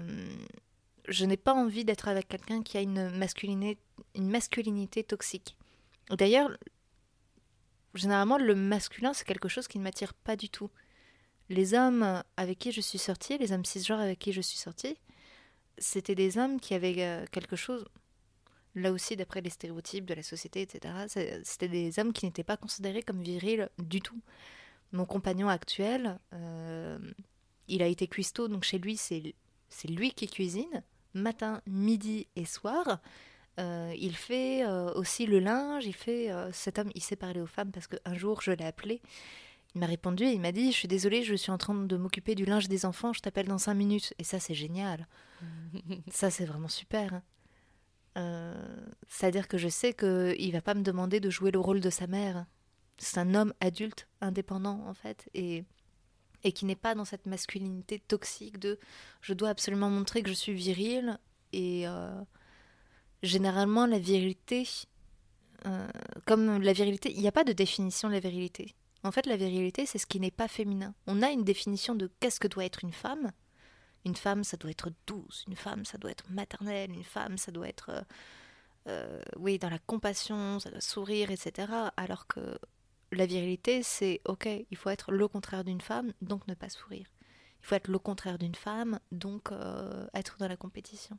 je 1.09 1.25
n'ai 1.25 1.37
pas 1.37 1.55
envie 1.55 1.85
d'être 1.85 2.09
avec 2.09 2.29
quelqu'un 2.29 2.63
qui 2.63 2.77
a 2.77 2.81
une 2.81 3.11
masculinité 4.17 5.05
toxique. 5.05 5.57
D'ailleurs, 6.11 6.51
généralement, 7.95 8.39
le 8.39 8.55
masculin, 8.55 9.13
c'est 9.13 9.27
quelque 9.27 9.49
chose 9.49 9.69
qui 9.69 9.79
ne 9.79 9.85
m'attire 9.85 10.15
pas 10.15 10.37
du 10.37 10.49
tout. 10.49 10.71
Les 11.49 11.75
hommes 11.75 12.23
avec 12.37 12.59
qui 12.59 12.73
je 12.73 12.81
suis 12.81 12.99
sortie, 12.99 13.39
les 13.39 13.53
hommes 13.53 13.65
cisgenres 13.65 14.01
avec 14.01 14.19
qui 14.19 14.33
je 14.33 14.41
suis 14.41 14.59
sortie, 14.59 14.97
c'était 15.79 16.15
des 16.15 16.39
hommes 16.39 16.61
qui 16.61 16.75
avaient 16.75 16.95
euh, 16.99 17.25
quelque 17.31 17.57
chose, 17.57 17.85
là 18.75 18.93
aussi 18.93 19.17
d'après 19.17 19.41
les 19.41 19.51
stéréotypes 19.51 20.07
de 20.07 20.15
la 20.15 20.23
société, 20.23 20.63
etc., 20.63 20.95
c'était 21.45 21.69
des 21.69 21.99
hommes 21.99 22.13
qui 22.13 22.27
n'étaient 22.27 22.45
pas 22.45 22.57
considérés 22.57 23.03
comme 23.03 23.23
virils 23.23 23.69
du 23.79 24.01
tout. 24.01 24.21
Mon 24.93 25.05
compagnon 25.05 25.49
actuel, 25.49 26.19
euh, 26.33 26.99
il 27.69 27.83
a 27.83 27.87
été 27.87 28.07
cuistot, 28.07 28.49
donc 28.49 28.65
chez 28.65 28.79
lui, 28.79 28.97
c'est 28.97 29.35
lui 29.89 30.13
qui 30.13 30.29
cuisine, 30.29 30.83
matin, 31.15 31.61
midi 31.67 32.29
et 32.37 32.45
soir. 32.45 33.01
Euh, 33.61 33.95
il 33.99 34.17
fait 34.17 34.65
euh, 34.65 34.93
aussi 34.95 35.27
le 35.27 35.39
linge, 35.39 35.87
il 35.87 35.95
fait... 35.95 36.31
cet 36.53 36.79
homme, 36.79 36.91
il 36.95 37.03
sait 37.03 37.17
parler 37.17 37.41
aux 37.41 37.47
femmes 37.47 37.71
parce 37.71 37.87
qu'un 37.87 38.15
jour, 38.15 38.41
je 38.43 38.51
l'ai 38.51 38.65
appelé. 38.65 39.01
Il 39.75 39.81
m'a 39.81 39.87
répondu 39.87 40.25
et 40.25 40.33
il 40.33 40.41
m'a 40.41 40.53
dit, 40.53 40.71
je 40.71 40.77
suis 40.77 40.89
désolée, 40.89 41.25
je 41.25 41.35
suis 41.35 41.51
en 41.51 41.59
train 41.59 41.75
de 41.75 41.97
m'occuper 41.97 42.37
du 42.37 42.45
linge 42.45 42.69
des 42.69 42.87
enfants, 42.87 43.13
je 43.13 43.21
t'appelle 43.21 43.49
dans 43.49 43.59
cinq 43.59 43.75
minutes. 43.75 44.15
Et 44.19 44.25
ça, 44.25 44.39
c'est 44.39 44.55
génial. 44.55 45.09
ça, 46.11 46.31
c'est 46.31 46.45
vraiment 46.45 46.69
super. 46.69 47.15
Hein. 47.15 47.23
Euh, 48.17 48.55
c'est-à-dire 49.09 49.49
que 49.49 49.59
je 49.59 49.69
sais 49.69 49.93
qu'il 49.93 50.53
va 50.53 50.61
pas 50.61 50.75
me 50.75 50.83
demander 50.83 51.21
de 51.21 51.31
jouer 51.31 51.51
le 51.51 51.59
rôle 51.59 51.81
de 51.81 51.91
sa 51.91 52.07
mère. 52.07 52.47
C'est 52.97 53.19
un 53.19 53.35
homme 53.35 53.53
adulte, 53.61 54.09
indépendant 54.21 54.85
en 54.87 54.95
fait, 54.95 55.29
et, 55.35 55.65
et 56.45 56.53
qui 56.53 56.65
n'est 56.65 56.77
pas 56.77 56.95
dans 56.95 57.05
cette 57.05 57.27
masculinité 57.27 57.99
toxique 57.99 58.59
de 58.59 58.79
je 59.21 59.35
dois 59.35 59.49
absolument 59.49 59.91
montrer 59.91 60.23
que 60.23 60.29
je 60.29 60.35
suis 60.35 60.55
viril. 60.55 61.19
Et 61.53 61.89
euh, 61.89 62.21
généralement, 63.25 63.87
la 63.87 63.99
virilité, 63.99 64.69
euh, 65.67 65.89
comme 66.27 66.63
la 66.63 66.73
virilité, 66.73 67.13
il 67.13 67.21
n'y 67.21 67.29
a 67.29 67.33
pas 67.33 67.45
de 67.45 67.53
définition 67.53 68.09
de 68.09 68.15
la 68.15 68.21
virilité. 68.21 68.75
En 69.03 69.13
fait, 69.13 69.27
la 69.27 69.37
virilité, 69.37 69.87
c'est 69.87 69.99
ce 69.99 70.07
qui 70.07 70.21
n'est 70.21 70.31
pas 70.31 70.49
féminin. 70.49 70.95
On 71.07 71.23
a 71.23 71.31
une 71.31 71.45
définition 71.45 71.95
de 71.95 72.11
qu'est-ce 72.21 72.41
que 72.41 72.49
doit 72.49 72.65
être 72.65 72.85
une 72.85 72.93
femme, 72.93 73.33
une 74.05 74.17
femme, 74.17 74.45
ça 74.45 74.57
doit 74.57 74.71
être 74.71 74.91
douce, 75.07 75.45
une 75.49 75.57
femme, 75.57 75.85
ça 75.85 75.99
doit 75.99 76.11
être 76.11 76.31
maternelle, 76.31 76.91
une 76.91 77.05
femme, 77.05 77.39
ça 77.39 77.53
doit 77.53 77.69
être, 77.69 77.91
euh, 77.91 78.03
euh, 78.89 79.23
oui, 79.37 79.59
dans 79.59 79.71
la 79.71 79.79
compassion, 79.79 80.61
ça 80.61 80.71
doit 80.71 80.81
sourire, 80.81 81.31
etc. 81.31 81.73
Alors 81.97 82.27
que 82.27 82.59
la 83.13 83.27
virilité, 83.27 83.83
c'est, 83.83 84.21
ok, 84.27 84.49
il 84.71 84.77
faut 84.77 84.91
être 84.91 85.13
le 85.13 85.29
contraire 85.29 85.65
d'une 85.65 85.81
femme, 85.81 86.13
donc 86.21 86.47
ne 86.49 86.55
pas 86.55 86.69
sourire. 86.69 87.07
Il 87.63 87.67
faut 87.67 87.75
être 87.75 87.89
le 87.89 87.99
contraire 87.99 88.39
d'une 88.39 88.55
femme, 88.55 88.99
donc 89.11 89.49
être 90.13 90.37
dans 90.39 90.49
la 90.49 90.57
compétition. 90.57 91.19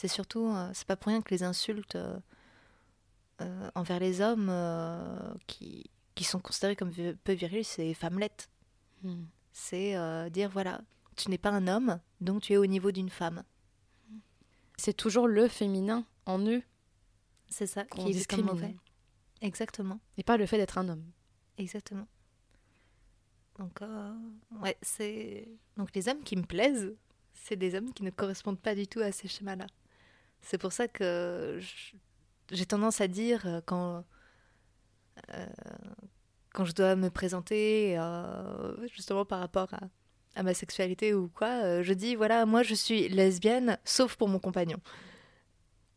C'est 0.00 0.06
surtout, 0.06 0.54
c'est 0.74 0.86
pas 0.86 0.94
pour 0.94 1.10
rien 1.10 1.20
que 1.22 1.34
les 1.34 1.42
insultes 1.42 1.98
envers 3.74 3.98
les 3.98 4.20
hommes 4.20 4.48
qui, 5.48 5.90
qui 6.14 6.22
sont 6.22 6.38
considérés 6.38 6.76
comme 6.76 6.92
peu 6.92 7.32
virils, 7.32 7.64
c'est 7.64 7.94
femmelette. 7.94 8.48
Hmm. 9.02 9.24
C'est 9.50 10.30
dire, 10.30 10.50
voilà, 10.50 10.82
tu 11.16 11.30
n'es 11.30 11.36
pas 11.36 11.50
un 11.50 11.66
homme, 11.66 11.98
donc 12.20 12.42
tu 12.42 12.52
es 12.52 12.56
au 12.56 12.66
niveau 12.66 12.92
d'une 12.92 13.10
femme. 13.10 13.42
C'est 14.76 14.96
toujours 14.96 15.26
le 15.26 15.48
féminin 15.48 16.06
en 16.26 16.46
eux. 16.46 16.62
C'est 17.48 17.66
ça 17.66 17.84
qui 17.84 18.12
est 18.12 18.36
mauvais. 18.40 18.76
Exactement. 19.40 19.98
Et 20.16 20.22
pas 20.22 20.36
le 20.36 20.46
fait 20.46 20.58
d'être 20.58 20.78
un 20.78 20.88
homme. 20.90 21.10
Exactement. 21.56 22.06
Donc, 23.58 23.82
euh, 23.82 24.14
ouais, 24.62 24.78
c'est. 24.80 25.48
Donc, 25.76 25.92
les 25.92 26.08
hommes 26.08 26.22
qui 26.22 26.36
me 26.36 26.44
plaisent, 26.44 26.94
c'est 27.34 27.56
des 27.56 27.74
hommes 27.74 27.92
qui 27.92 28.04
ne 28.04 28.10
correspondent 28.10 28.60
pas 28.60 28.76
du 28.76 28.86
tout 28.86 29.00
à 29.00 29.10
ces 29.10 29.26
schémas-là. 29.26 29.66
C'est 30.40 30.58
pour 30.58 30.72
ça 30.72 30.88
que 30.88 31.60
j'ai 32.50 32.66
tendance 32.66 33.00
à 33.00 33.08
dire 33.08 33.46
euh, 33.46 33.60
quand. 33.64 34.04
Euh, 35.34 35.46
quand 36.54 36.64
je 36.64 36.72
dois 36.72 36.96
me 36.96 37.10
présenter, 37.10 37.96
justement 38.92 39.24
par 39.24 39.38
rapport 39.38 39.68
à, 40.34 40.42
ma 40.42 40.54
sexualité 40.54 41.14
ou 41.14 41.28
quoi, 41.28 41.62
euh, 41.62 41.82
je 41.84 41.92
dis 41.92 42.16
voilà, 42.16 42.46
moi 42.46 42.62
je 42.62 42.74
suis 42.74 43.08
lesbienne, 43.08 43.78
sauf 43.84 44.16
pour 44.16 44.28
mon 44.28 44.40
compagnon. 44.40 44.78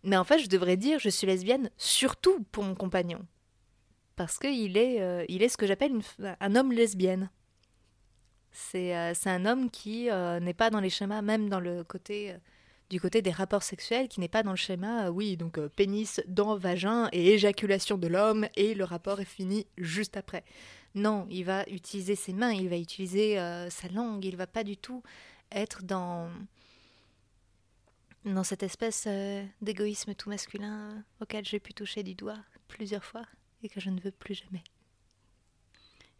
Mais 0.04 0.18
en 0.18 0.24
fait, 0.24 0.40
je 0.40 0.50
devrais 0.50 0.78
dire 0.78 1.00
je 1.00 1.10
suis 1.10 1.28
lesbienne 1.28 1.70
surtout 1.78 2.44
pour 2.52 2.64
mon 2.64 2.76
compagnon. 2.76 3.26
Parce 4.16 4.38
qu'il 4.38 4.78
est, 4.78 5.02
euh, 5.02 5.26
il 5.30 5.42
est 5.42 5.50
ce 5.50 5.58
que 5.58 5.66
j'appelle 5.66 5.94
un 6.40 6.56
homme 6.56 6.72
lesbienne. 6.72 7.30
C'est 8.52 8.96
euh, 8.96 9.14
un 9.26 9.46
homme 9.46 9.70
qui 9.70 10.10
euh, 10.10 10.40
n'est 10.40 10.54
pas 10.54 10.70
dans 10.70 10.80
les 10.80 10.90
schémas, 10.90 11.22
même 11.22 11.50
dans 11.50 11.60
le 11.60 11.84
côté 11.84 12.36
du 12.92 13.02
côté 13.02 13.24
des 13.24 13.32
rapports 13.32 13.64
sexuels, 13.64 14.08
qui 14.08 14.20
n'est 14.20 14.28
pas 14.28 14.44
dans 14.44 14.52
le 14.52 14.58
schéma, 14.58 15.10
oui, 15.10 15.38
donc 15.38 15.60
pénis, 15.70 16.22
dents, 16.28 16.58
vagin 16.58 17.10
et 17.12 17.34
éjaculation 17.34 17.98
de 17.98 18.08
l'homme, 18.08 18.48
et 18.56 18.76
le 18.76 18.84
rapport 18.84 19.20
est 19.20 19.26
fini 19.26 19.66
juste 19.80 20.18
après. 20.18 20.44
Non, 20.94 21.26
il 21.32 21.46
va 21.46 21.64
utiliser 21.70 22.16
ses 22.16 22.34
mains, 22.34 22.52
il 22.52 22.70
va 22.70 22.78
utiliser 22.78 23.38
sa 23.70 23.88
langue, 23.88 24.24
il 24.26 24.36
va 24.36 24.46
pas 24.46 24.64
du 24.64 24.78
tout 24.78 25.02
être 25.52 25.84
dans 25.84 26.30
dans 28.26 28.44
cette 28.44 28.64
espèce 28.64 29.06
euh, 29.08 29.44
d'égoïsme 29.62 30.14
tout 30.14 30.30
masculin 30.30 31.04
auquel 31.22 31.46
j'ai 31.46 31.60
pu 31.60 31.74
toucher 31.74 32.04
du 32.04 32.14
doigt 32.14 32.38
plusieurs 32.68 33.04
fois 33.04 33.26
et 33.64 33.70
que 33.70 33.80
je 33.80 33.90
ne 33.90 34.00
veux 34.00 34.12
plus 34.12 34.36
jamais. 34.36 34.64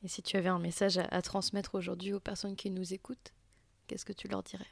Et 0.04 0.08
si 0.08 0.24
tu 0.24 0.36
avais 0.36 0.50
un 0.50 0.60
message 0.60 0.98
à, 0.98 1.22
transmettre 1.22 1.76
aujourd'hui 1.76 2.14
aux 2.14 2.20
personnes 2.20 2.56
qui 2.56 2.72
nous 2.72 2.94
écoutent, 2.94 3.34
qu'est-ce 3.86 4.06
que 4.06 4.14
tu 4.14 4.28
leur 4.28 4.42
dirais? 4.42 4.66